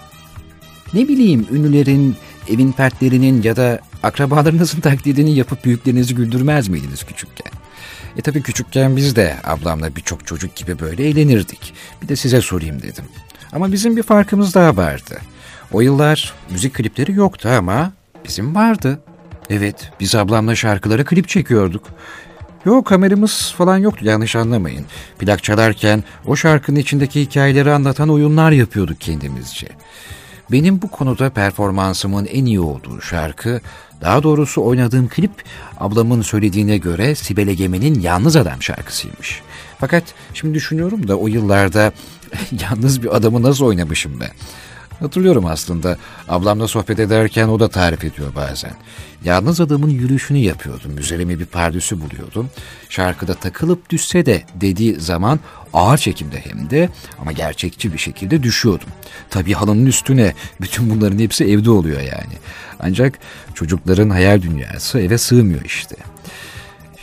[0.94, 2.16] Ne bileyim ünlülerin,
[2.50, 7.49] evin fertlerinin ya da akrabalarınızın taklidini yapıp büyüklerinizi güldürmez miydiniz küçükken?
[8.18, 11.74] E tabii küçükken biz de ablamla birçok çocuk gibi böyle eğlenirdik.
[12.02, 13.06] Bir de size sorayım dedim.
[13.52, 15.18] Ama bizim bir farkımız daha vardı.
[15.72, 17.92] O yıllar müzik klipleri yoktu ama
[18.26, 19.00] bizim vardı.
[19.50, 21.88] Evet, biz ablamla şarkılara klip çekiyorduk.
[22.66, 24.86] Yok kameramız falan yoktu yanlış anlamayın.
[25.20, 29.68] Plak çalarken o şarkının içindeki hikayeleri anlatan oyunlar yapıyorduk kendimizce.
[30.52, 33.62] Benim bu konuda performansımın en iyi olduğu şarkı,
[34.02, 35.32] daha doğrusu oynadığım klip
[35.78, 39.42] ablamın söylediğine göre Sibel Egemen'in Yalnız Adam şarkısıymış.
[39.80, 41.92] Fakat şimdi düşünüyorum da o yıllarda
[42.62, 44.32] yalnız bir adamı nasıl oynamışım ben.
[45.00, 45.98] Hatırlıyorum aslında.
[46.28, 48.72] Ablamla sohbet ederken o da tarif ediyor bazen.
[49.24, 50.98] Yalnız adamın yürüyüşünü yapıyordum.
[50.98, 52.50] Üzerime bir pardüsü buluyordum.
[52.90, 55.40] Şarkıda takılıp düşse de dediği zaman
[55.74, 56.90] ağır çekimde hem de
[57.22, 58.90] ama gerçekçi bir şekilde düşüyordum.
[59.30, 62.34] Tabii halının üstüne bütün bunların hepsi evde oluyor yani.
[62.80, 63.20] Ancak
[63.54, 65.96] çocukların hayal dünyası eve sığmıyor işte.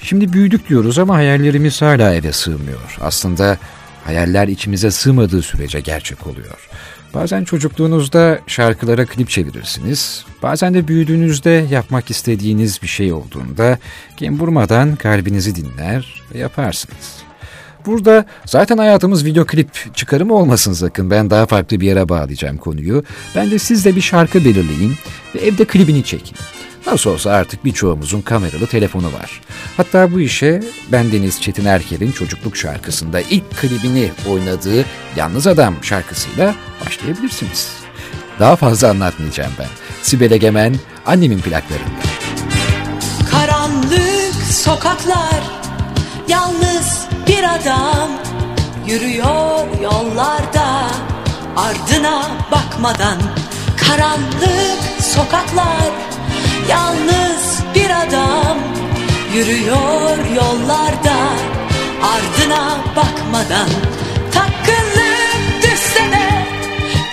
[0.03, 2.97] Şimdi büyüdük diyoruz ama hayallerimiz hala eve sığmıyor.
[3.01, 3.59] Aslında
[4.05, 6.69] hayaller içimize sığmadığı sürece gerçek oluyor.
[7.17, 10.25] Bazen çocukluğunuzda şarkılara klip çevirirsiniz.
[10.43, 13.79] Bazen de büyüdüğünüzde yapmak istediğiniz bir şey olduğunda
[14.17, 17.17] gem vurmadan kalbinizi dinler ve yaparsınız.
[17.87, 21.11] Burada zaten hayatımız video klip çıkarımı olmasın sakın.
[21.11, 23.05] Ben daha farklı bir yere bağlayacağım konuyu.
[23.35, 24.95] Bence siz de bir şarkı belirleyin
[25.35, 26.37] ve evde klibini çekin.
[26.87, 29.41] Nasıl olsa artık birçoğumuzun kameralı telefonu var.
[29.77, 30.63] Hatta bu işe
[30.93, 34.85] ben Deniz Çetin Erker'in çocukluk şarkısında ilk klibini oynadığı
[35.17, 36.55] Yalnız Adam şarkısıyla
[36.87, 37.69] başlayabilirsiniz.
[38.41, 39.69] Daha fazla anlatmayacağım ben.
[40.03, 40.77] Sibel Egemen,
[41.07, 42.07] annemin plaklarında.
[43.31, 45.43] Karanlık sokaklar
[46.29, 48.11] Yalnız bir adam
[48.87, 50.87] Yürüyor yollarda
[51.57, 52.23] Ardına
[52.53, 53.19] bakmadan
[53.77, 55.91] Karanlık sokaklar
[56.71, 58.59] Yalnız bir adam
[59.35, 61.17] Yürüyor yollarda
[62.03, 63.69] Ardına bakmadan
[64.33, 66.47] Takılıp düşse de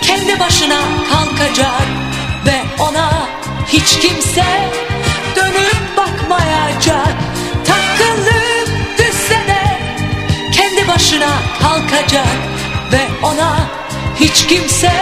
[0.02, 0.80] Kendi başına
[1.10, 1.86] kalkacak
[2.46, 3.10] Ve ona
[3.66, 4.44] hiç kimse
[5.36, 7.14] Dönüp bakmayacak.
[7.64, 9.78] Takılıp düşse de
[10.52, 11.30] Kendi başına
[11.62, 12.36] kalkacak
[12.92, 13.56] Ve ona
[14.20, 14.92] hiç kimse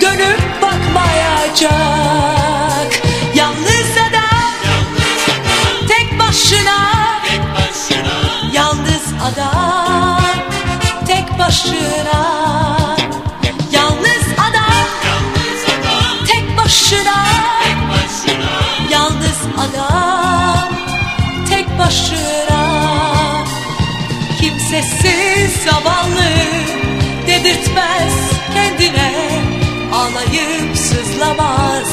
[0.00, 2.43] Dönüp bakmayacak
[25.64, 26.30] zavallı
[27.26, 28.12] Dedirtmez
[28.54, 29.12] kendine
[29.92, 31.88] Ağlayıp sızlamaz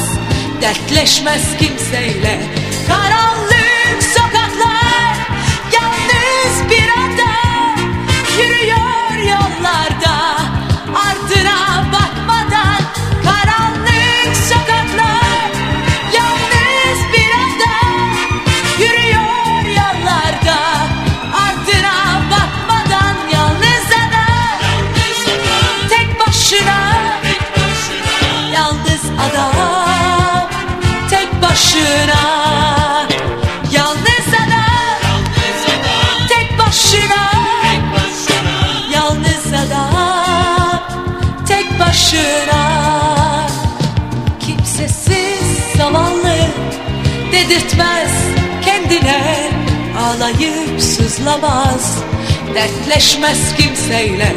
[0.62, 2.40] Dertleşmez kimseyle.
[2.88, 3.31] Karanlık
[42.02, 43.46] Başına
[44.40, 46.36] Kimsesiz zavallı
[47.32, 48.10] Dedirtmez
[48.64, 49.50] kendine.
[49.98, 51.98] Ağlayıp sızlamaz
[52.54, 54.34] Dertleşmez kimseyle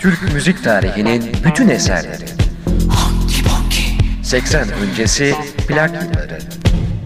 [0.00, 2.24] Türk müzik tarihinin bütün eserleri.
[4.22, 5.34] 80 öncesi
[5.68, 6.38] plak yılları.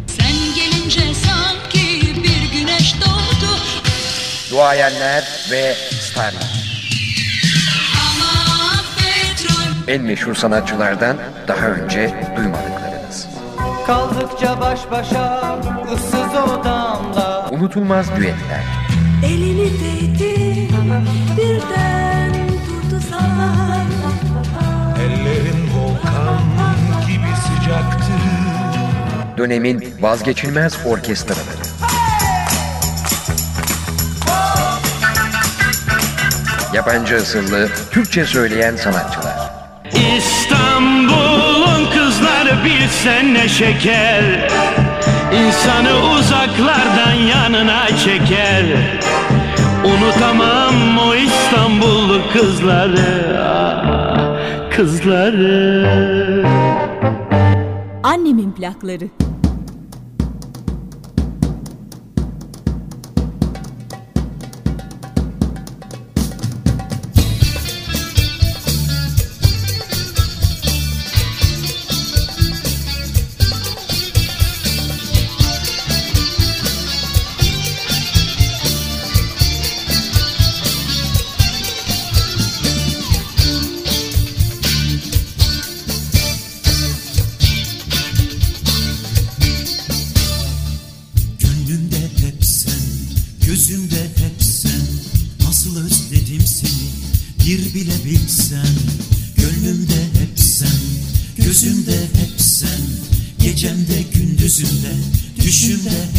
[0.06, 3.50] Sen gelince sanki bir güneş doğdu
[4.50, 6.64] Duayenler ve starlar.
[9.88, 11.16] En meşhur sanatçılardan
[11.48, 13.26] daha önce duymadıklarınız.
[13.86, 15.58] Kaldıkça baş başa
[15.94, 18.64] ıssız odamda Unutulmaz düetler.
[19.26, 20.68] Elini değdi
[21.36, 22.23] birden
[29.38, 31.64] dönemin vazgeçilmez orkestraları.
[36.74, 39.36] Yabancı asıllı, Türkçe söyleyen sanatçılar.
[40.16, 44.50] İstanbul'un kızları bilsen ne şeker
[45.32, 48.64] İnsanı uzaklardan yanına çeker
[49.84, 56.44] Unutamam o İstanbullu kızları ah, Kızları
[58.24, 59.10] Annemin plakları.
[105.64, 106.13] Düşümde hep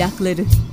[0.00, 0.69] Annemin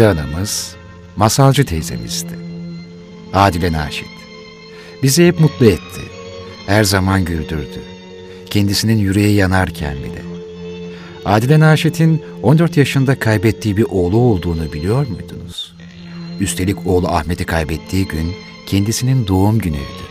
[0.00, 0.76] Hafize anamız,
[1.16, 2.38] masalcı teyzemizdi.
[3.32, 4.08] Adile Naşit.
[5.02, 6.00] Bizi hep mutlu etti.
[6.66, 7.80] Her zaman güldürdü.
[8.50, 10.22] Kendisinin yüreği yanarken bile.
[11.24, 15.74] Adile Naşit'in 14 yaşında kaybettiği bir oğlu olduğunu biliyor muydunuz?
[16.40, 18.32] Üstelik oğlu Ahmet'i kaybettiği gün
[18.66, 20.04] kendisinin doğum günüydü.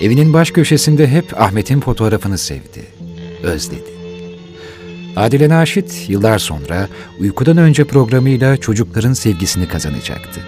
[0.00, 2.86] Evinin baş köşesinde hep Ahmet'in fotoğrafını sevdi,
[3.42, 3.93] özledi.
[5.16, 6.88] Adile Naşit yıllar sonra
[7.20, 10.40] Uykudan Önce programıyla çocukların sevgisini kazanacaktı.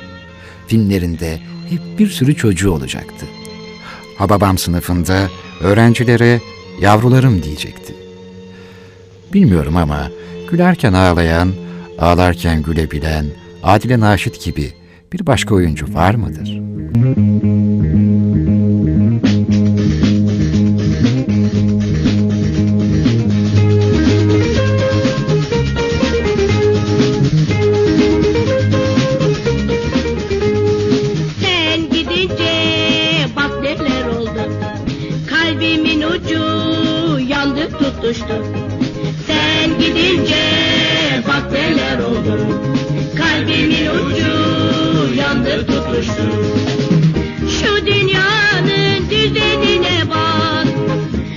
[0.66, 1.38] Filmlerinde
[1.70, 3.26] hep bir sürü çocuğu olacaktı.
[4.18, 5.28] Hababam sınıfında
[5.60, 6.40] öğrencilere
[6.80, 7.94] yavrularım diyecekti.
[9.32, 10.10] Bilmiyorum ama
[10.50, 11.52] gülerken ağlayan,
[11.98, 13.26] ağlarken gülebilen
[13.62, 14.72] Adile Naşit gibi
[15.12, 16.60] bir başka oyuncu var mıdır?
[36.16, 38.44] ucu yandı tutuştu.
[39.26, 40.44] Sen gidince
[41.28, 42.38] bak neler oldu.
[43.16, 44.34] Kalbimin ucu
[45.16, 46.22] yandı tutuştu.
[47.60, 50.66] Şu dünyanın düzenine bak.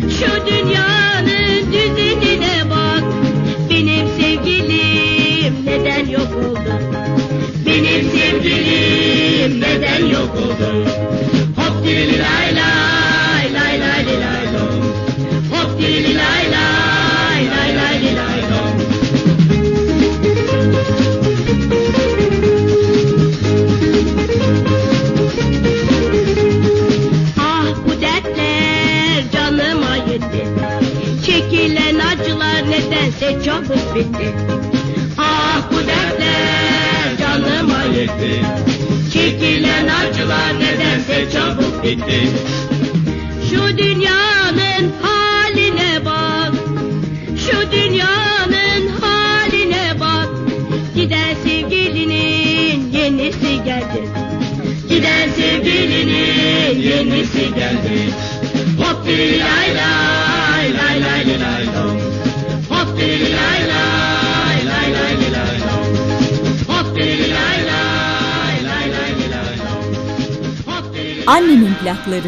[0.01, 3.03] Şu dünyanın düzenine bak.
[3.69, 6.73] Benim sevgilim neden yok oldu?
[7.65, 10.85] Benim sevgilim neden yok oldu?
[11.56, 12.48] Hop dili lay
[33.69, 34.33] artık bitti.
[35.17, 38.41] Ah bu dertler canıma yetti.
[39.13, 42.29] Çekilen acılar nedense çabuk bitti.
[43.49, 46.53] Şu dünyanın haline bak.
[47.45, 50.29] Şu dünyanın haline bak.
[50.95, 54.09] Giderse gelinin yenisi geldi.
[54.89, 58.09] Giderse gelinin yenisi geldi.
[58.77, 59.59] Hop bir lay.
[71.30, 72.27] Annemin plakları.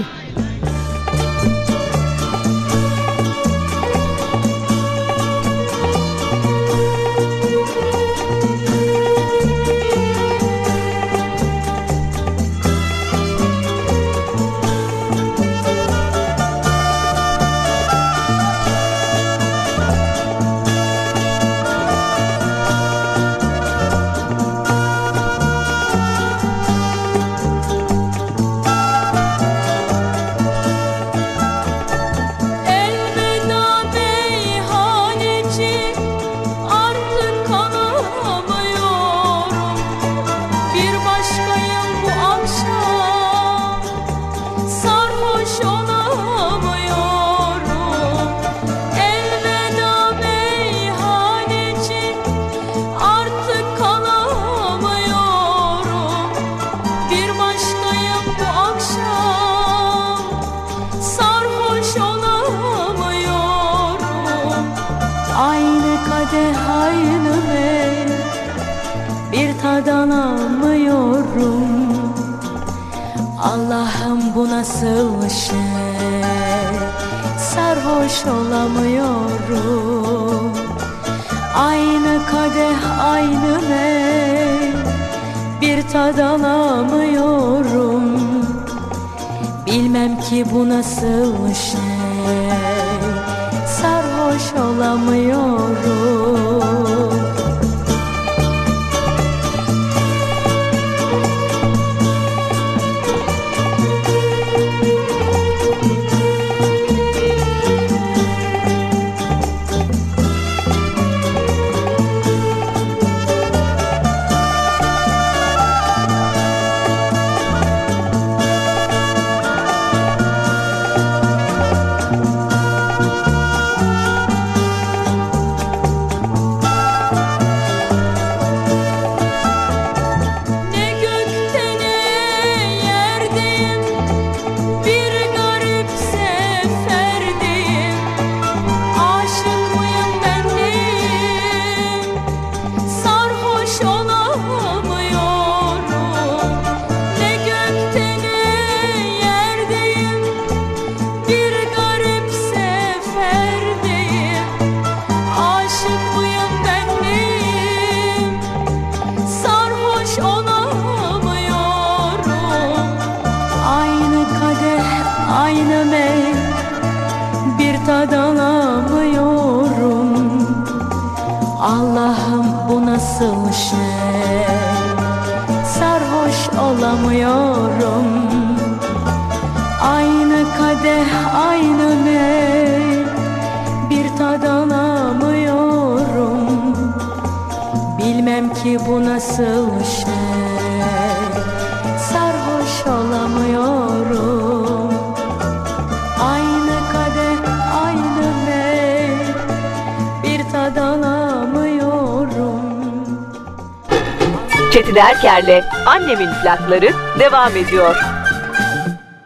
[205.01, 207.95] Berker'le Annemin plakları devam ediyor.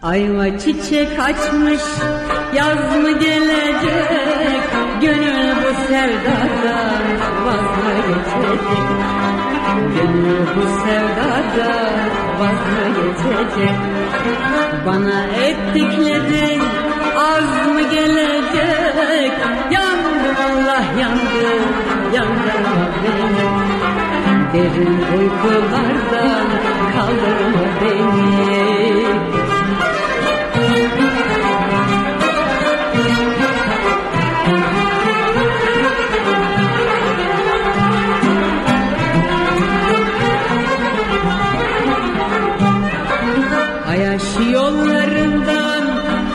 [0.04, 1.82] Ayva çiçek açmış
[2.56, 4.64] yaz mı gelecek?
[5.02, 7.04] Gönül bu sevdadan
[7.46, 8.62] vazgeçecek.
[9.96, 13.76] Gönül bu sevdadan vazgeçecek.
[14.86, 16.62] Bana ettiklerin
[17.18, 19.32] az mı gelecek?
[19.72, 21.62] Yandım Allah yandım
[22.14, 22.66] yandım
[23.04, 26.48] beni Derin uykulardan
[26.94, 29.06] kaldırma beni?
[43.90, 45.84] Ayaş yollarından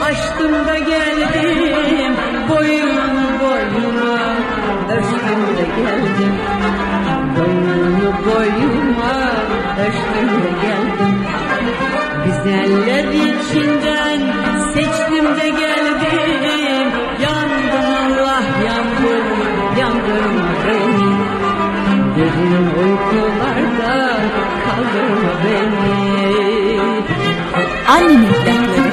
[0.04, 2.14] açtım da geldim
[2.48, 2.90] Boyun
[3.40, 4.30] boyuna
[4.90, 6.89] öptüm de geldim.
[9.76, 11.14] Koştum da geldim.
[12.24, 14.20] Güzeller içinden
[14.74, 16.88] seçtim de geldim.
[17.22, 19.26] Yandım Allah yandım
[19.78, 21.10] Yandırma beni.
[22.16, 24.16] Derin uykularda
[24.64, 26.80] kaldırma beni.
[27.88, 28.89] Annemin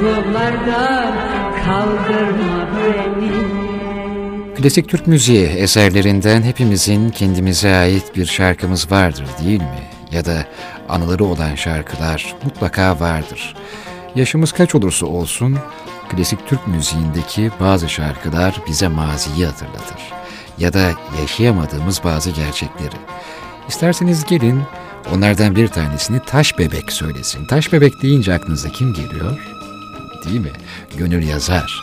[0.00, 1.12] Uykularda
[1.64, 3.32] kaldırma beni
[4.54, 9.82] Klasik Türk müziği eserlerinden hepimizin kendimize ait bir şarkımız vardır değil mi?
[10.12, 10.44] Ya da
[10.88, 13.54] anıları olan şarkılar mutlaka vardır.
[14.14, 15.58] Yaşımız kaç olursa olsun
[16.08, 20.12] klasik Türk müziğindeki bazı şarkılar bize maziyi hatırlatır.
[20.58, 20.90] Ya da
[21.20, 22.96] yaşayamadığımız bazı gerçekleri.
[23.68, 24.62] İsterseniz gelin
[25.14, 27.46] onlardan bir tanesini Taş Bebek söylesin.
[27.46, 29.55] Taş Bebek deyince aklınıza kim geliyor?
[30.28, 30.50] Değil mi?
[30.96, 31.80] Gönül yazar.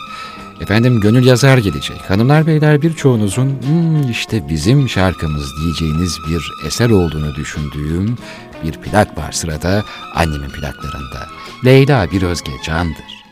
[0.61, 2.09] Efendim gönül yazar gelecek.
[2.09, 8.17] Hanımlar beyler birçoğunuzun "Hmm, işte bizim şarkımız diyeceğiniz bir eser olduğunu düşündüğüm
[8.63, 9.83] bir plak var sırada
[10.15, 11.27] annemin plaklarında.
[11.65, 13.22] Leyla bir özge candır.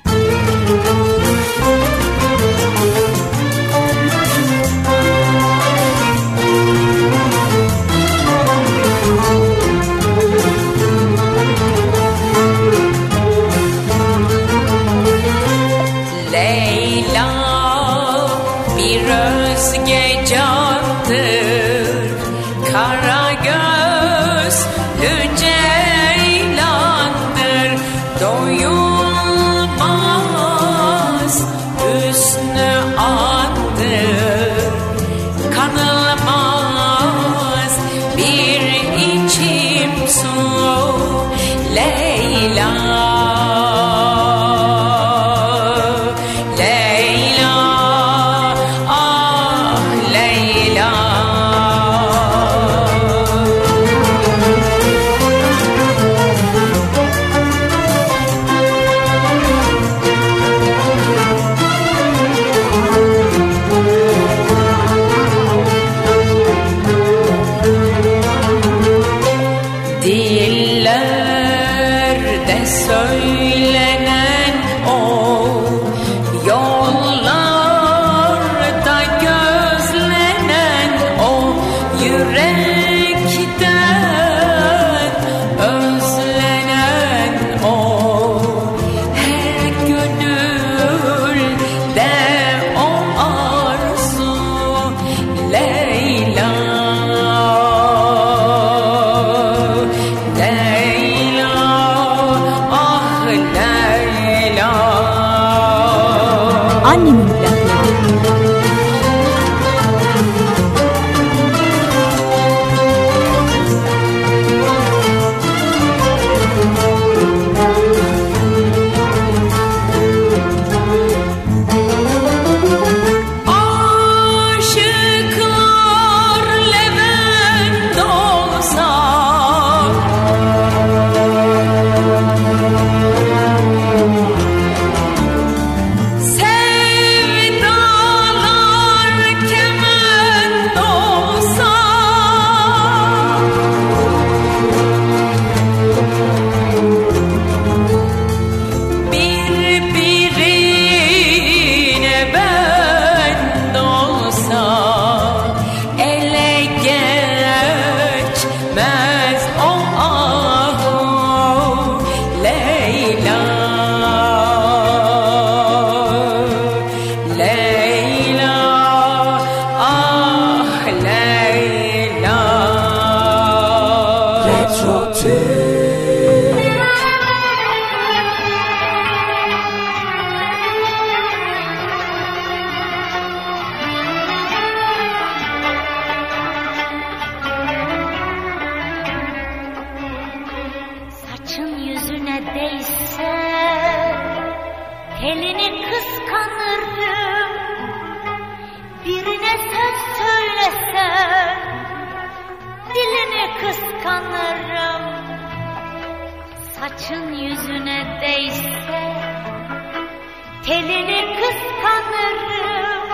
[210.65, 213.09] Telini kıskanırım.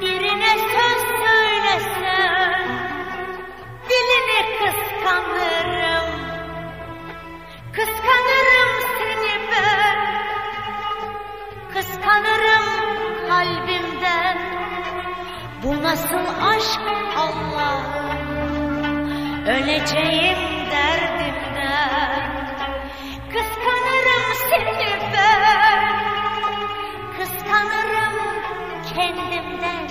[0.00, 2.68] Birine söz söylesen
[3.88, 6.10] Dilini kıskanırım.
[7.72, 9.98] Kıskanırım seni ben.
[11.74, 12.66] Kıskanırım
[13.28, 14.38] kalbimden.
[15.62, 16.80] Bu nasıl aşk
[17.16, 18.18] Allah'ım?
[19.46, 20.38] Öleceğim
[20.70, 22.28] derdimden.
[23.32, 24.77] Kıskanırım seni
[28.98, 29.88] kendimden.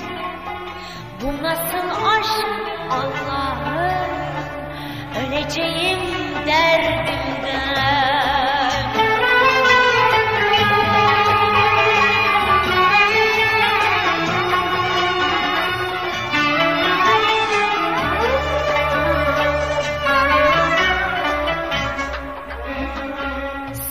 [1.21, 2.47] Bu nasıl aşk
[2.91, 4.07] Allah'ım?
[5.19, 5.99] Öleceğim
[6.47, 7.27] derdimden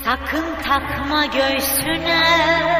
[0.04, 2.75] Sakın takma göğsüne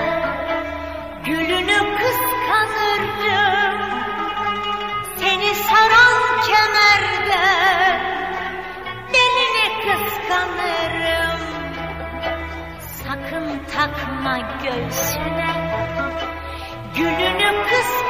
[13.87, 15.55] Takma göğsüne
[16.97, 18.06] Gülünü kıskanırım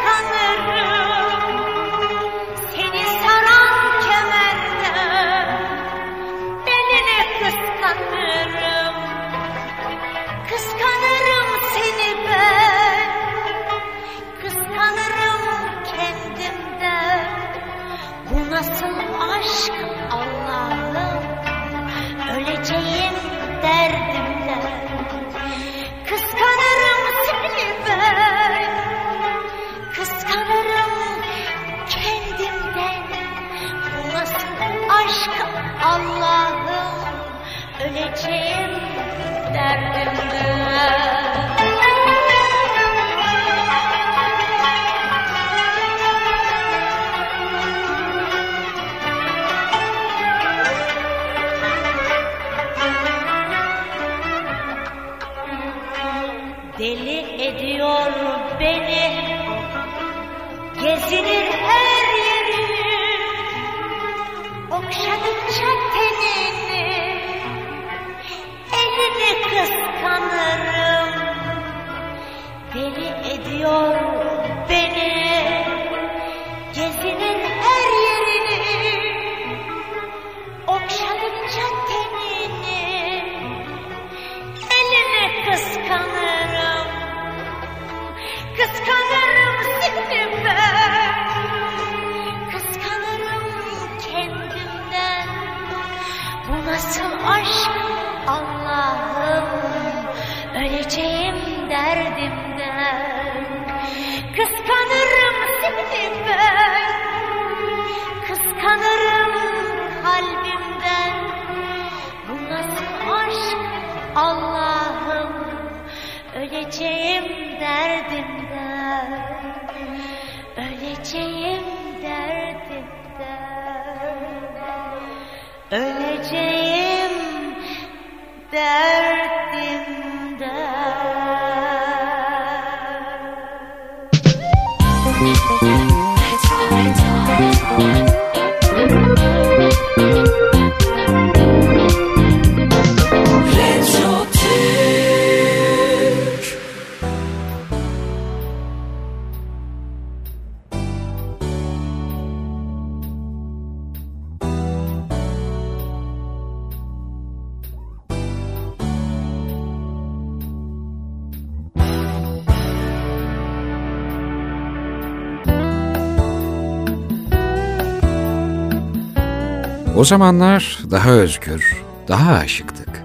[169.97, 173.03] O zamanlar daha özgür, daha aşıktık.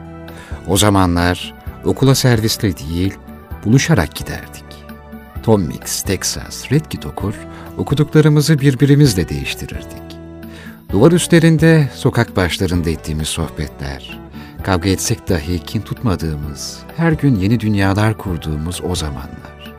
[0.68, 1.54] O zamanlar
[1.86, 3.14] okula servisle değil,
[3.66, 4.64] buluşarak giderdik.
[5.44, 7.34] Tom Mix, Texas, Red Kit okur,
[7.78, 10.18] okuduklarımızı birbirimizle değiştirirdik.
[10.92, 14.20] Duvar üstlerinde, sokak başlarında ettiğimiz sohbetler,
[14.64, 19.76] kavga etsek dahi kin tutmadığımız, her gün yeni dünyalar kurduğumuz o zamanlar.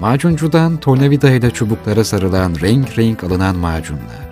[0.00, 4.29] Macuncudan tornavida ile çubuklara sarılan renk renk alınan macunlar,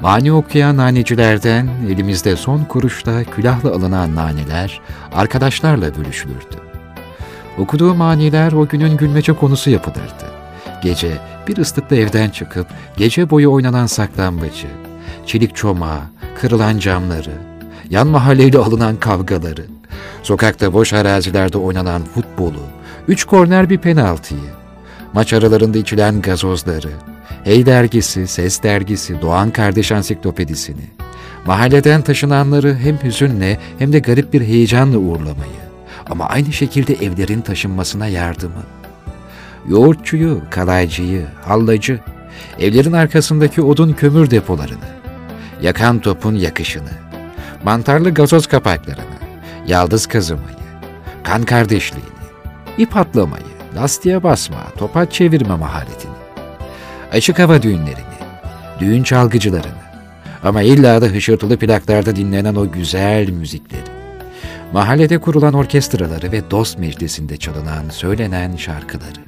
[0.00, 4.80] Mani okuyan nanecilerden elimizde son kuruşta külahla alınan naneler
[5.12, 6.56] arkadaşlarla bölüşülürdü.
[7.58, 10.30] Okuduğu maniler o günün gülmece konusu yapılırdı.
[10.82, 11.18] Gece
[11.48, 12.66] bir ıslıkla evden çıkıp
[12.96, 14.68] gece boyu oynanan saklambacı,
[15.26, 16.00] çelik çomağı,
[16.40, 17.32] kırılan camları,
[17.90, 19.64] yan mahalleyle alınan kavgaları,
[20.22, 22.62] sokakta boş arazilerde oynanan futbolu,
[23.08, 24.50] üç korner bir penaltıyı,
[25.12, 26.90] maç aralarında içilen gazozları,
[27.44, 30.84] Hey dergisi, Ses dergisi, Doğan Kardeş Ansiklopedisini,
[31.46, 35.60] mahalleden taşınanları hem hüzünle hem de garip bir heyecanla uğurlamayı
[36.10, 38.62] ama aynı şekilde evlerin taşınmasına yardımı.
[39.68, 42.00] Yoğurtçuyu, kalaycıyı, hallacı,
[42.58, 44.88] evlerin arkasındaki odun kömür depolarını,
[45.62, 46.90] yakan topun yakışını,
[47.64, 49.20] mantarlı gazoz kapaklarını,
[49.66, 50.56] yaldız kazımayı,
[51.24, 52.08] kan kardeşliğini,
[52.78, 53.44] ip atlamayı,
[53.76, 56.19] lastiğe basma, topaç çevirme maharetini,
[57.12, 58.20] açık hava düğünlerini,
[58.80, 59.80] düğün çalgıcılarını
[60.42, 63.90] ama illa da hışırtılı plaklarda dinlenen o güzel müzikleri,
[64.72, 69.20] mahallede kurulan orkestraları ve dost meclisinde çalınan, söylenen şarkıları,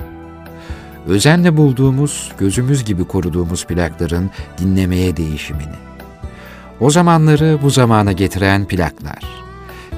[1.06, 5.76] özenle bulduğumuz, gözümüz gibi koruduğumuz plakların dinlemeye değişimini,
[6.80, 9.24] o zamanları bu zamana getiren plaklar,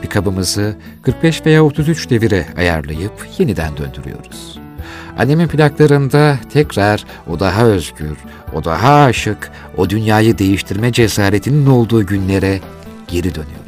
[0.02, 4.63] pikabımızı 45 veya 33 devire ayarlayıp yeniden döndürüyoruz.
[5.18, 8.18] Annemin plaklarında tekrar o daha özgür,
[8.54, 12.60] o daha aşık, o dünyayı değiştirme cesaretinin olduğu günlere
[13.08, 13.64] geri dönüyoruz.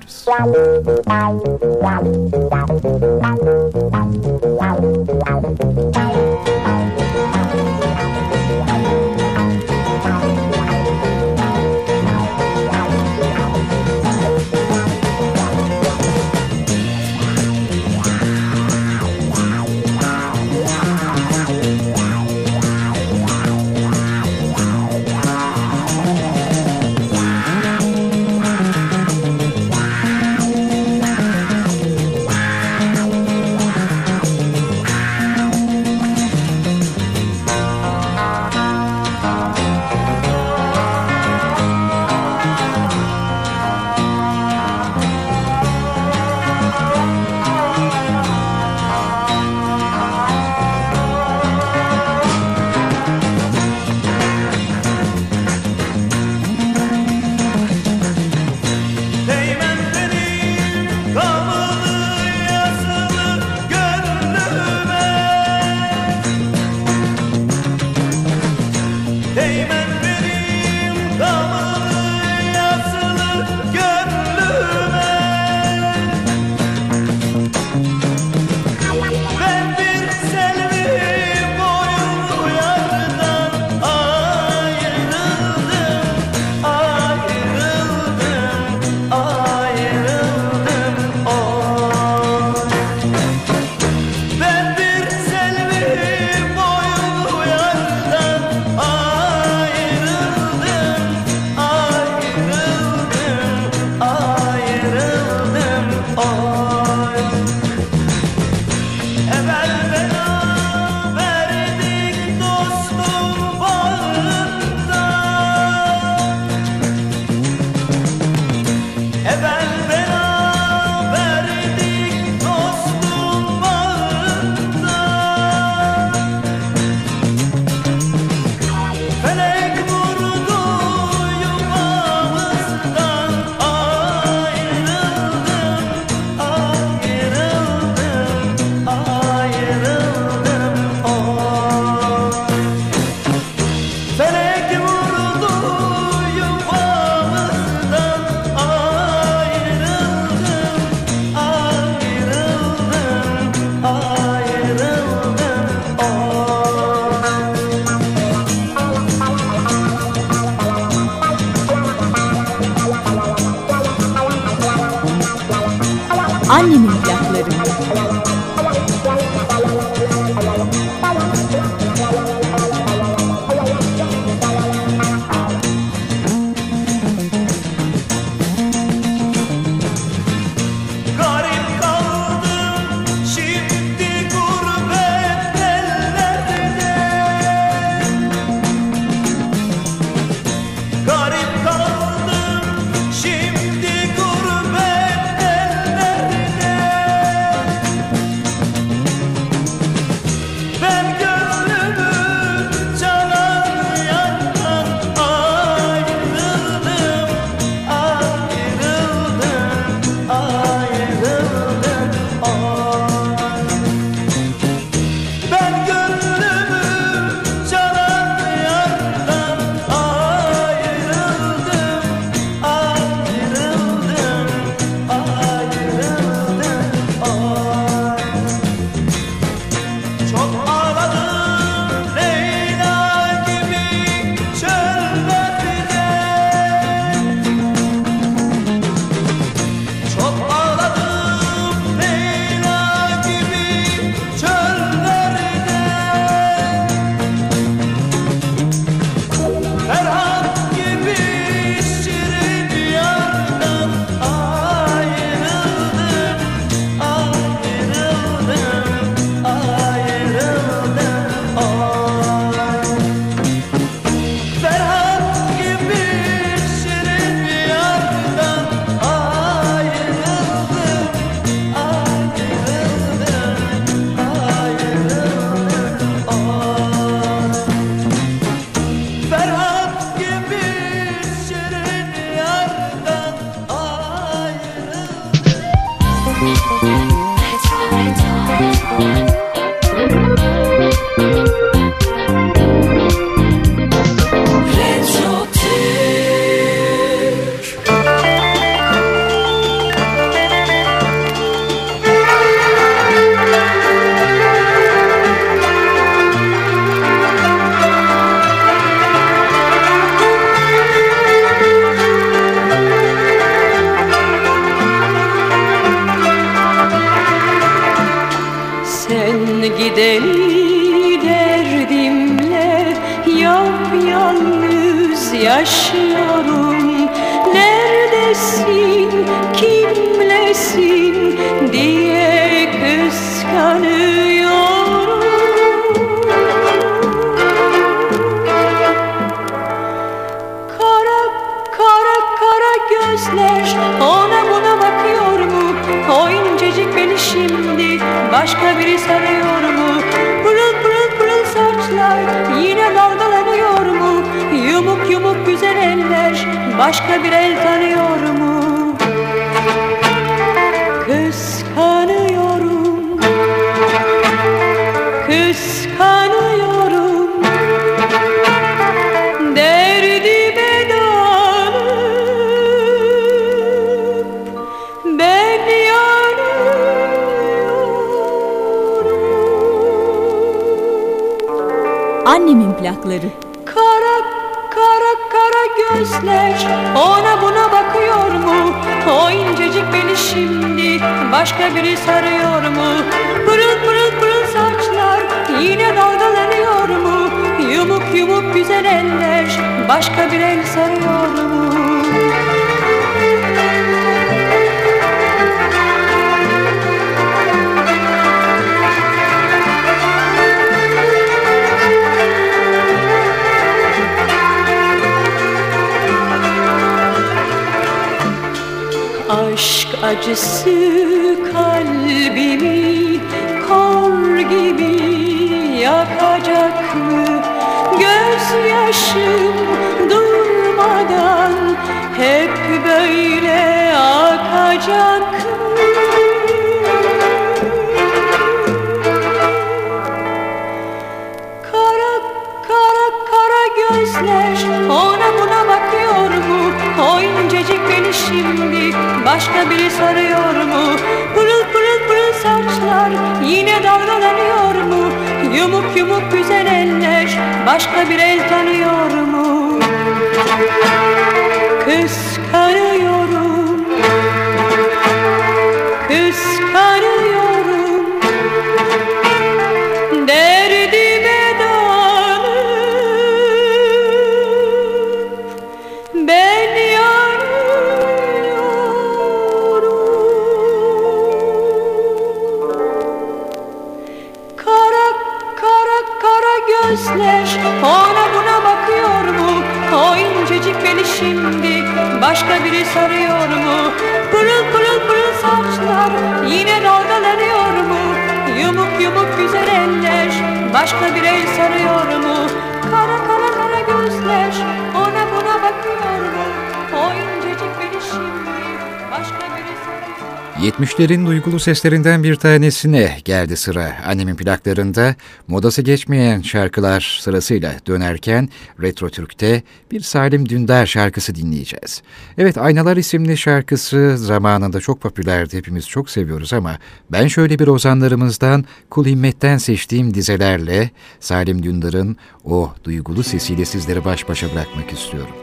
[510.99, 513.93] 70'lerin duygulu seslerinden bir tanesine geldi sıra.
[514.07, 515.15] Annemin plaklarında
[515.49, 518.49] modası geçmeyen şarkılar sırasıyla dönerken
[518.83, 522.03] Retro Türk'te bir Salim Dündar şarkısı dinleyeceğiz.
[522.39, 525.57] Evet Aynalar isimli şarkısı zamanında çok popülerdi.
[525.57, 526.79] Hepimiz çok seviyoruz ama
[527.13, 530.91] ben şöyle bir ozanlarımızdan Kul Himmet'ten seçtiğim dizelerle
[531.21, 535.35] Salim Dündar'ın o duygulu sesiyle sizleri baş başa bırakmak istiyorum.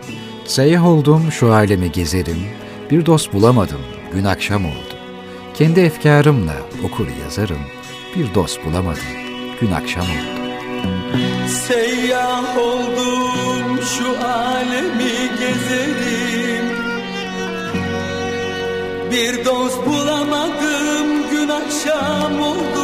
[0.45, 2.39] Seyyah oldum şu alemi gezerim,
[2.91, 3.81] bir dost bulamadım,
[4.13, 4.92] gün akşam oldu.
[5.53, 6.53] Kendi efkarımla
[6.83, 7.61] okur yazarım,
[8.15, 9.03] bir dost bulamadım,
[9.61, 10.43] gün akşam oldu.
[11.47, 16.65] Seyyah oldum şu alemi gezerim.
[19.11, 22.83] Bir dost bulamadım gün akşam oldu.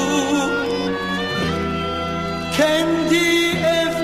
[2.58, 3.98] Kendi efkarımca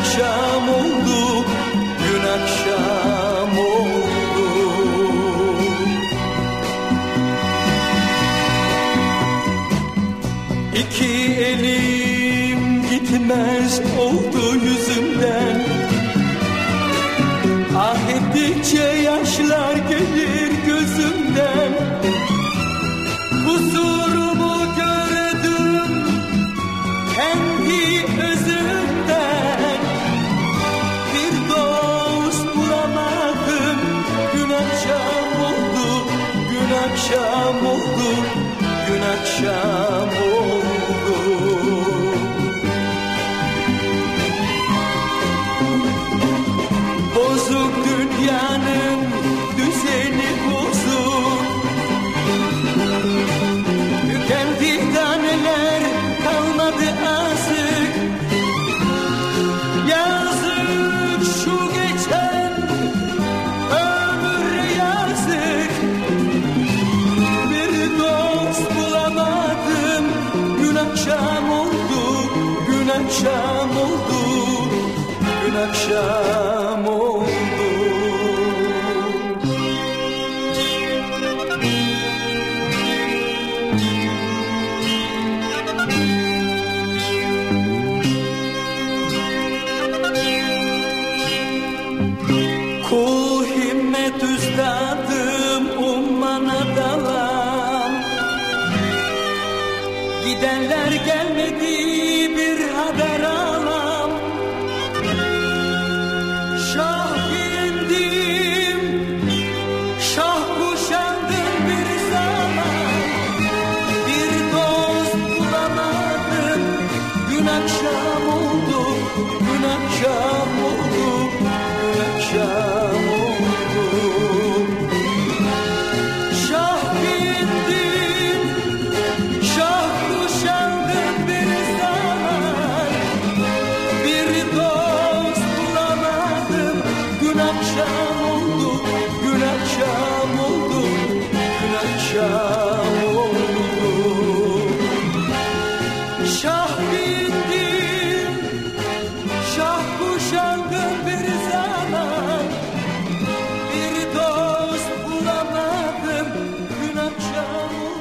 [0.00, 1.44] akşam oldu
[1.98, 4.46] gün akşam oldu.
[10.74, 11.80] İki eli
[12.90, 14.39] Bitmez oldu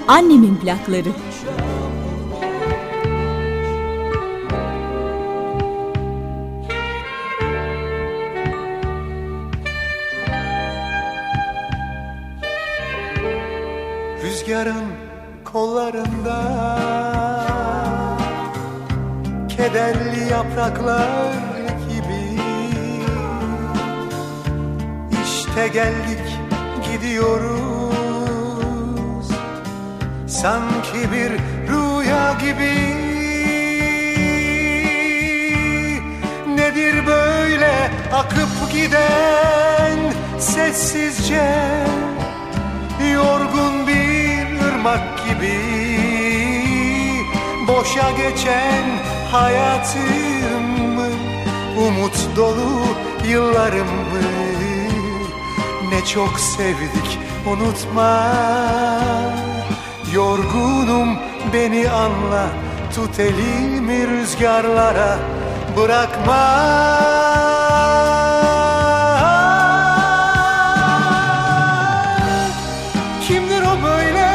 [0.10, 1.10] Annemin plakları.
[14.24, 14.86] Rüzgarın
[15.46, 16.40] kollarında
[19.50, 21.34] Kederli yapraklar
[21.90, 22.42] gibi
[25.24, 26.40] İşte geldik
[26.92, 27.69] gidiyoruz
[30.42, 31.32] Sanki bir
[31.70, 32.76] rüya gibi.
[36.56, 41.52] Nedir böyle akıp giden sessizce?
[43.14, 45.60] Yorgun bir ırmak gibi.
[47.68, 48.84] Boşa geçen
[49.32, 51.08] hayatımı
[51.88, 52.82] Umut dolu
[53.28, 54.22] yıllarımı
[55.90, 58.30] Ne çok sevdik unutma
[60.14, 61.18] Yorgunum
[61.54, 62.48] beni anla
[62.96, 65.18] Tut elimi rüzgarlara
[65.78, 66.46] bırakma.
[73.28, 74.30] Kimdir o böyle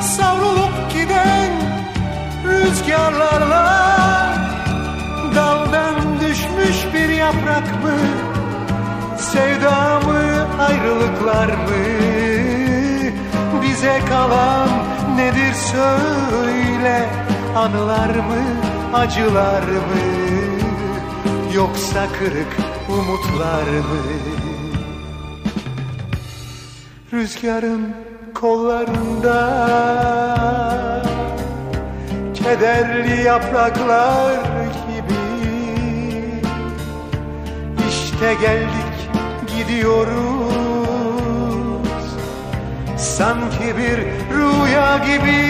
[0.00, 1.52] savrulup giden
[2.44, 3.84] rüzgarlarla?
[5.34, 7.96] Daldan düşmüş bir yaprak mı
[9.18, 12.13] Sevda mı ayrılıklar mı
[13.84, 14.68] Bize kalan
[15.16, 17.08] nedir söyle?
[17.56, 18.44] Anılar mı
[18.94, 20.04] acılar mı?
[21.54, 22.56] Yoksa kırık
[22.88, 24.02] umutlar mı?
[27.12, 27.94] Rüzgarın
[28.34, 29.38] kollarında
[32.34, 35.14] Kederli yapraklar gibi.
[37.88, 39.10] İşte geldik
[39.56, 40.33] gidiyoruz
[43.18, 43.98] Sanki bir
[44.34, 45.40] rüya gibi.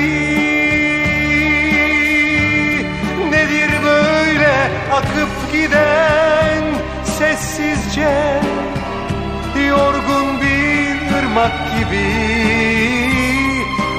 [3.31, 4.53] Nedir böyle
[4.93, 6.63] akıp giden
[7.05, 8.41] sessizce?
[9.69, 12.07] Yorgun bir ırmak gibi.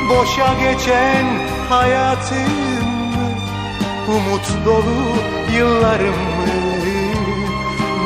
[0.10, 1.26] Boşa geçen
[1.70, 2.66] hayatım
[4.08, 5.16] Umut dolu
[5.58, 6.46] yıllarımı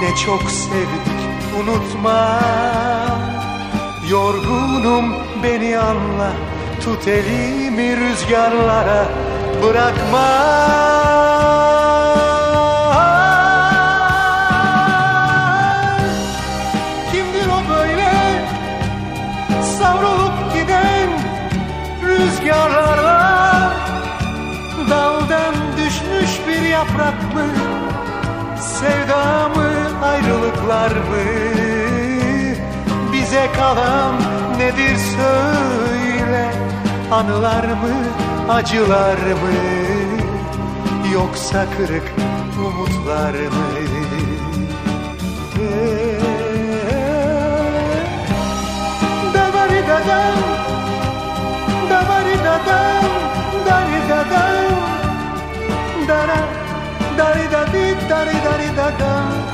[0.02, 1.20] Ne çok sevdik
[1.62, 2.40] unutma.
[4.10, 6.32] Yorgunum beni anla
[6.84, 9.06] Tut elimi rüzgarlara
[9.64, 10.30] bırakma.
[17.12, 18.12] Kimdir o böyle
[19.80, 21.10] savrulup giden
[22.04, 23.74] rüzgarlarla
[24.90, 27.46] Daldan düşmüş bir yaprak mı
[28.60, 29.70] sevda mı
[30.04, 31.26] ayrılıklar mı?
[33.14, 34.16] Bize kalan
[34.60, 36.52] nedir söyle
[37.12, 37.96] Anılar mı
[38.50, 39.54] acılar mı?
[41.14, 42.14] Yoksa kırık
[42.58, 43.68] umutlar mı?
[49.34, 50.38] Davari dadam
[51.90, 53.06] Davari dadam
[53.66, 54.76] Dari dadam
[56.08, 56.42] Dara
[57.18, 59.50] Dari dadi Dari dari dadam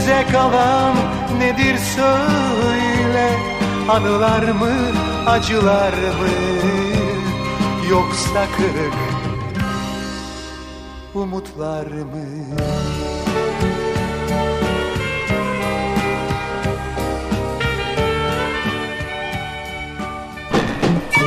[0.00, 0.94] Bize kalan
[1.38, 3.30] nedir söyle
[3.88, 4.72] Anılar mı
[5.26, 6.30] acılar mı
[7.90, 8.94] Yoksa kırık
[11.14, 12.24] umutlar mı?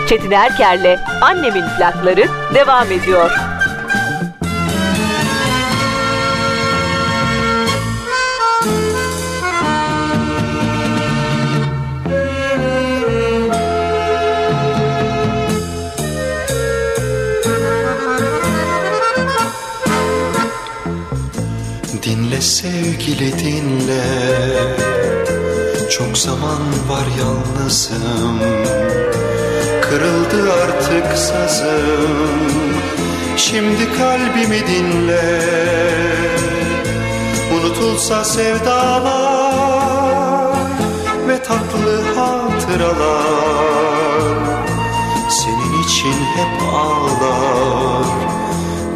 [0.09, 2.25] Çetin Erker'le Annemin plakları
[2.55, 3.43] devam ediyor.
[22.64, 24.03] Sevgili dinle.
[25.90, 28.40] Çok zaman var yalnızım.
[29.81, 32.30] Kırıldı artık sazım.
[33.38, 35.41] Şimdi kalbimi dinle.
[37.56, 39.14] Unutulsa sevdalar
[41.27, 43.23] Ve tatlı hatıralar.
[45.30, 48.06] Senin için hep ağlar.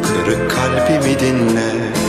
[0.02, 2.07] Kırık kalbimi dinle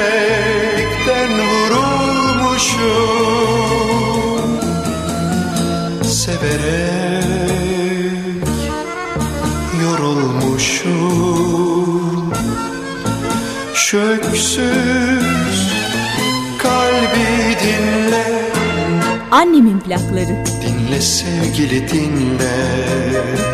[0.00, 2.80] Yürekten vurulmuşum.
[6.02, 7.20] Severek
[9.82, 11.30] yorulmuşum.
[16.58, 18.50] Kalbi dinle.
[19.30, 20.44] Annemin plakları.
[20.62, 23.49] Dinle sevgili dinle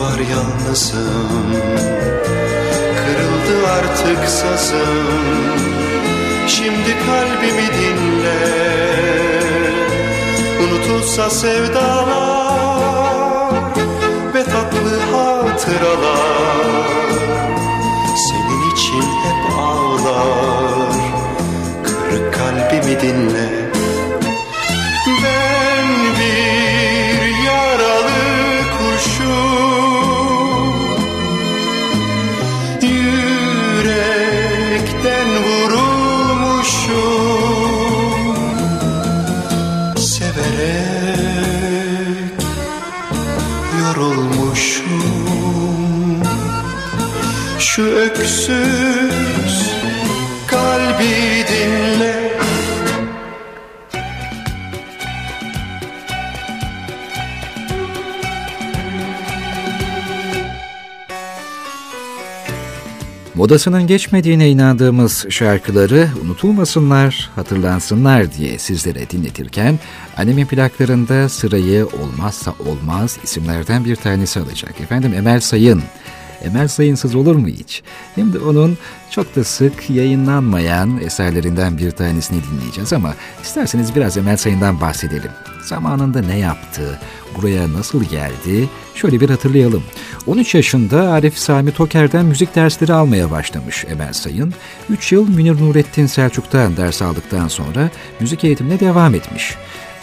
[0.00, 1.52] var yalnızım.
[2.98, 5.06] Kırıldı artık sazım.
[6.46, 8.40] Şimdi kalbimi dinle.
[10.62, 12.78] Unutulsa sevdalar
[14.34, 16.68] Ve tatlı hatıralar.
[18.28, 20.92] Senin için hep ağlar.
[21.84, 23.57] Kırık kalbimi dinle
[47.68, 48.48] Şu öksüz
[50.46, 52.38] kalbi dinle
[63.34, 69.78] Modasının geçmediğine inandığımız şarkıları unutulmasınlar, hatırlansınlar diye sizlere dinletirken
[70.16, 74.80] annemin plaklarında sırayı olmazsa olmaz isimlerden bir tanesi alacak.
[74.80, 75.82] Efendim Emel Sayın.
[76.48, 77.82] Emel Sayınsız olur mu hiç?
[78.14, 78.78] Hem de onun
[79.10, 85.30] çok da sık yayınlanmayan eserlerinden bir tanesini dinleyeceğiz ama isterseniz biraz Emel Sayın'dan bahsedelim.
[85.64, 86.98] Zamanında ne yaptı,
[87.36, 89.82] buraya nasıl geldi şöyle bir hatırlayalım.
[90.26, 94.54] 13 yaşında Arif Sami Toker'den müzik dersleri almaya başlamış Emel Sayın.
[94.90, 99.54] 3 yıl Münir Nurettin Selçuk'tan ders aldıktan sonra müzik eğitimine devam etmiş.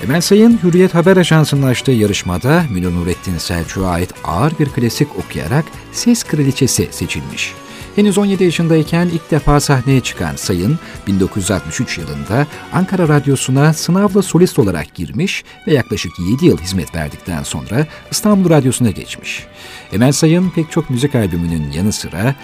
[0.04, 5.66] Emel Sayın Hürriyet Haber Ajansı'nın açtığı yarışmada Münir Nurettin Selçuk'a ait ağır bir klasik okuyarak
[5.92, 7.54] Ses Kraliçesi seçilmiş.
[7.96, 14.96] Henüz 17 yaşındayken ilk defa sahneye çıkan Sayın, 1963 yılında Ankara Radyosu'na sınavla solist olarak
[14.96, 19.44] girmiş ve yaklaşık 7 yıl hizmet verdikten sonra İstanbul Radyosu'na geçmiş.
[19.94, 22.36] Emel Sayın pek çok müzik albümünün yanı sıra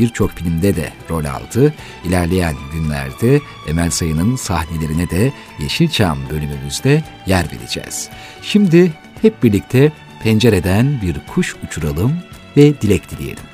[0.00, 1.74] birçok filmde de rol aldı.
[2.04, 8.08] İlerleyen günlerde Emel Sayın'ın sahnelerine de Yeşilçam bölümümüzde yer vereceğiz.
[8.42, 12.12] Şimdi hep birlikte pencereden bir kuş uçuralım
[12.56, 13.44] ve dilek dileyelim.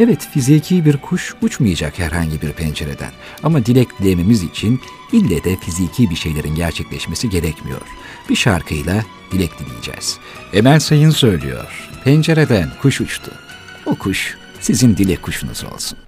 [0.00, 3.10] Evet fiziki bir kuş uçmayacak herhangi bir pencereden
[3.42, 4.80] ama dilek dilememiz için
[5.12, 7.80] ille de fiziki bir şeylerin gerçekleşmesi gerekmiyor.
[8.28, 10.18] Bir şarkıyla dilek dileyeceğiz.
[10.52, 11.90] Emel Sayın söylüyor.
[12.04, 13.32] Pencereden kuş uçtu.
[13.86, 15.98] O kuş sizin dilek kuşunuz olsun.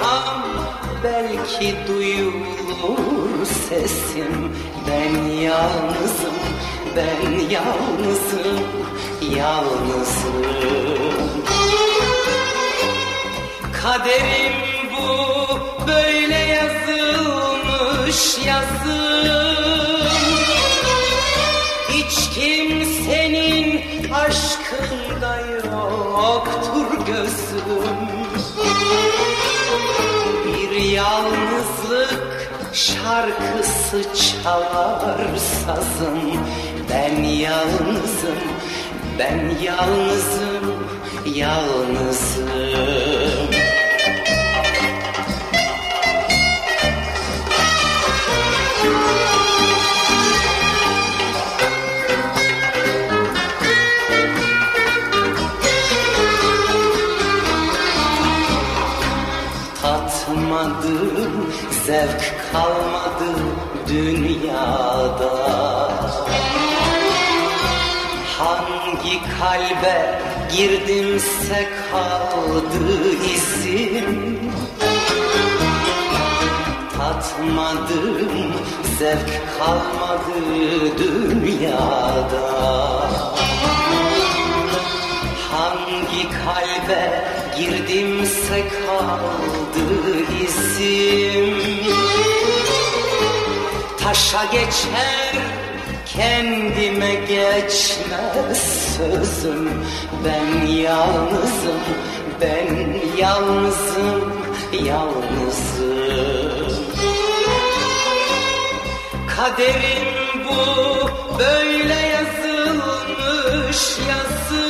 [0.00, 0.42] Haykırsam
[1.04, 4.52] belki duyulur sesim.
[4.88, 6.34] Ben yalnızım,
[6.96, 8.60] ben yalnızım,
[9.36, 10.44] yalnızım.
[13.82, 14.52] Kaderim
[14.92, 15.08] bu
[15.86, 20.10] böyle yazılmış yazım.
[21.88, 23.80] Hiç kimsenin
[24.12, 25.40] aşkında
[26.40, 28.19] yoktur gözüm
[30.92, 36.20] yalnızlık şarkısı çalar sazım
[36.90, 38.38] Ben yalnızım,
[39.18, 40.74] ben yalnızım,
[41.34, 42.50] yalnızım
[69.38, 70.20] kalbe
[70.56, 74.40] girdimse kaldı izim
[76.98, 78.52] Tatmadım,
[78.98, 82.50] zevk kalmadı dünyada.
[85.50, 87.24] Hangi kalbe
[87.58, 89.86] girdimse kaldı
[90.44, 91.54] izim
[93.98, 95.49] Taşa geçer
[96.16, 98.58] kendime geçmez
[98.96, 99.84] sözüm.
[100.24, 101.80] Ben yalnızım,
[102.40, 104.32] ben yalnızım,
[104.84, 105.90] yalnızım.
[109.36, 110.08] Kaderim
[110.48, 110.60] bu
[111.38, 114.69] böyle yazılmış yazım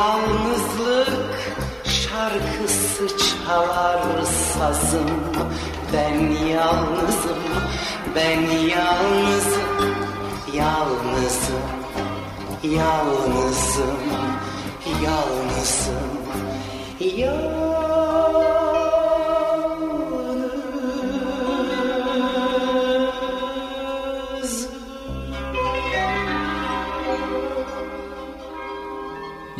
[0.00, 1.08] yalnızlık
[1.84, 5.10] şarkısı çalar sazım
[5.92, 7.42] Ben yalnızım,
[8.14, 9.96] ben yalnızım,
[10.54, 11.80] yalnızım
[12.62, 13.98] Yalnızım,
[15.02, 16.10] yalnızım,
[17.00, 18.59] yalnızım.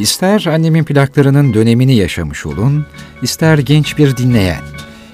[0.00, 2.86] İster annemin plaklarının dönemini yaşamış olun,
[3.22, 4.62] ister genç bir dinleyen.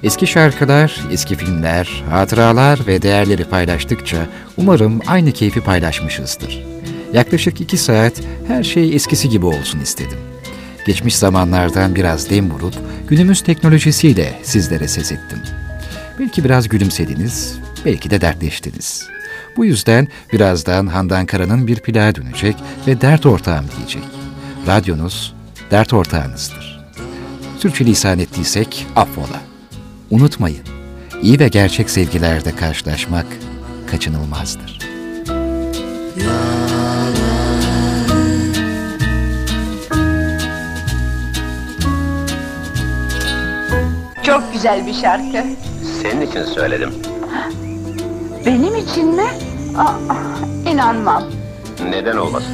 [0.02, 4.16] Eski şarkılar, eski filmler, hatıralar ve değerleri paylaştıkça
[4.56, 6.64] umarım aynı keyfi paylaşmışızdır.
[7.12, 8.12] Yaklaşık iki saat
[8.48, 10.18] her şey eskisi gibi olsun istedim.
[10.86, 12.74] Geçmiş zamanlardan biraz dem vurup
[13.08, 15.38] günümüz teknolojisiyle sizlere ses ettim.
[16.18, 19.08] Belki biraz gülümsediniz, belki de dertleştiniz.
[19.56, 22.56] Bu yüzden birazdan Handan Kara'nın bir plağa dönecek
[22.86, 24.15] ve dert ortağım diyecek.
[24.66, 25.34] Radyonuz
[25.70, 26.80] dert ortağınızdır.
[27.59, 29.40] Sürçülisan ettiysek affola.
[30.10, 30.64] Unutmayın,
[31.22, 33.26] iyi ve gerçek sevgilerde karşılaşmak
[33.90, 34.78] kaçınılmazdır.
[44.22, 45.47] Çok güzel bir şarkı.
[46.02, 46.94] Senin için söyledim.
[48.47, 49.26] Benim için mi?
[49.78, 49.94] Aa,
[50.70, 51.22] inanmam.
[51.85, 52.53] Neden olmasın?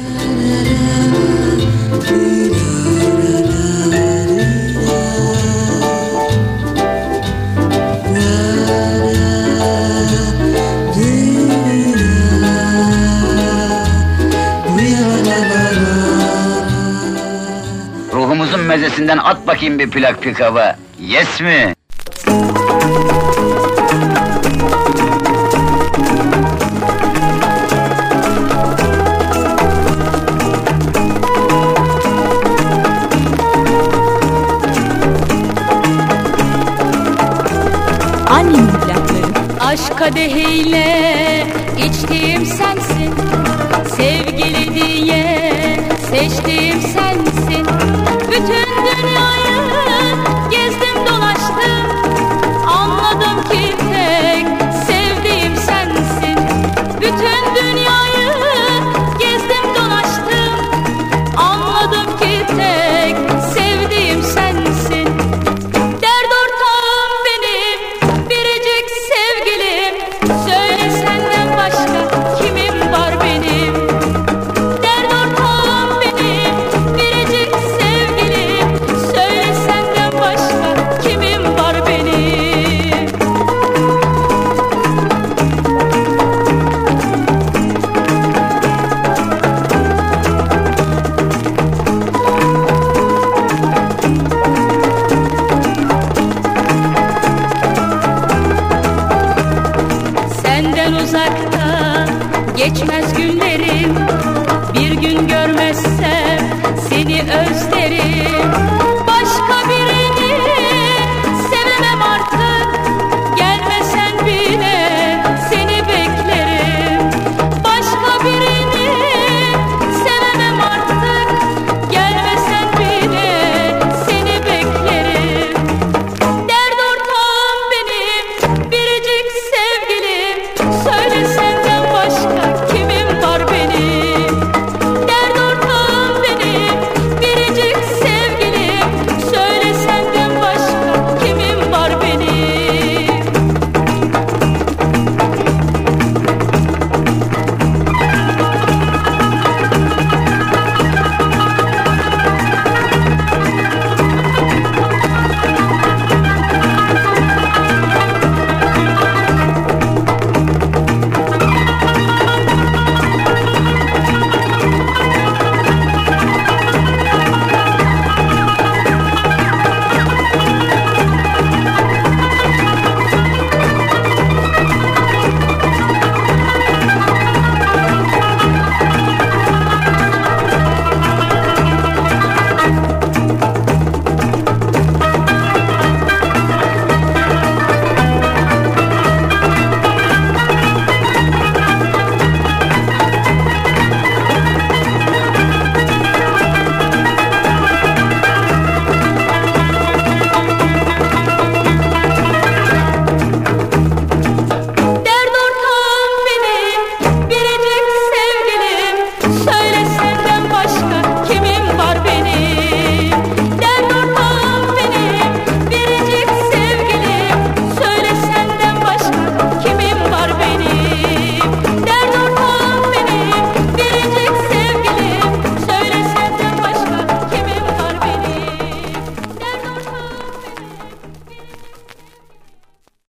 [18.13, 20.75] Ruhumuzun mezesinden at bakayım bir plak pikava.
[20.99, 21.75] Yes mi?
[40.15, 40.52] Aşk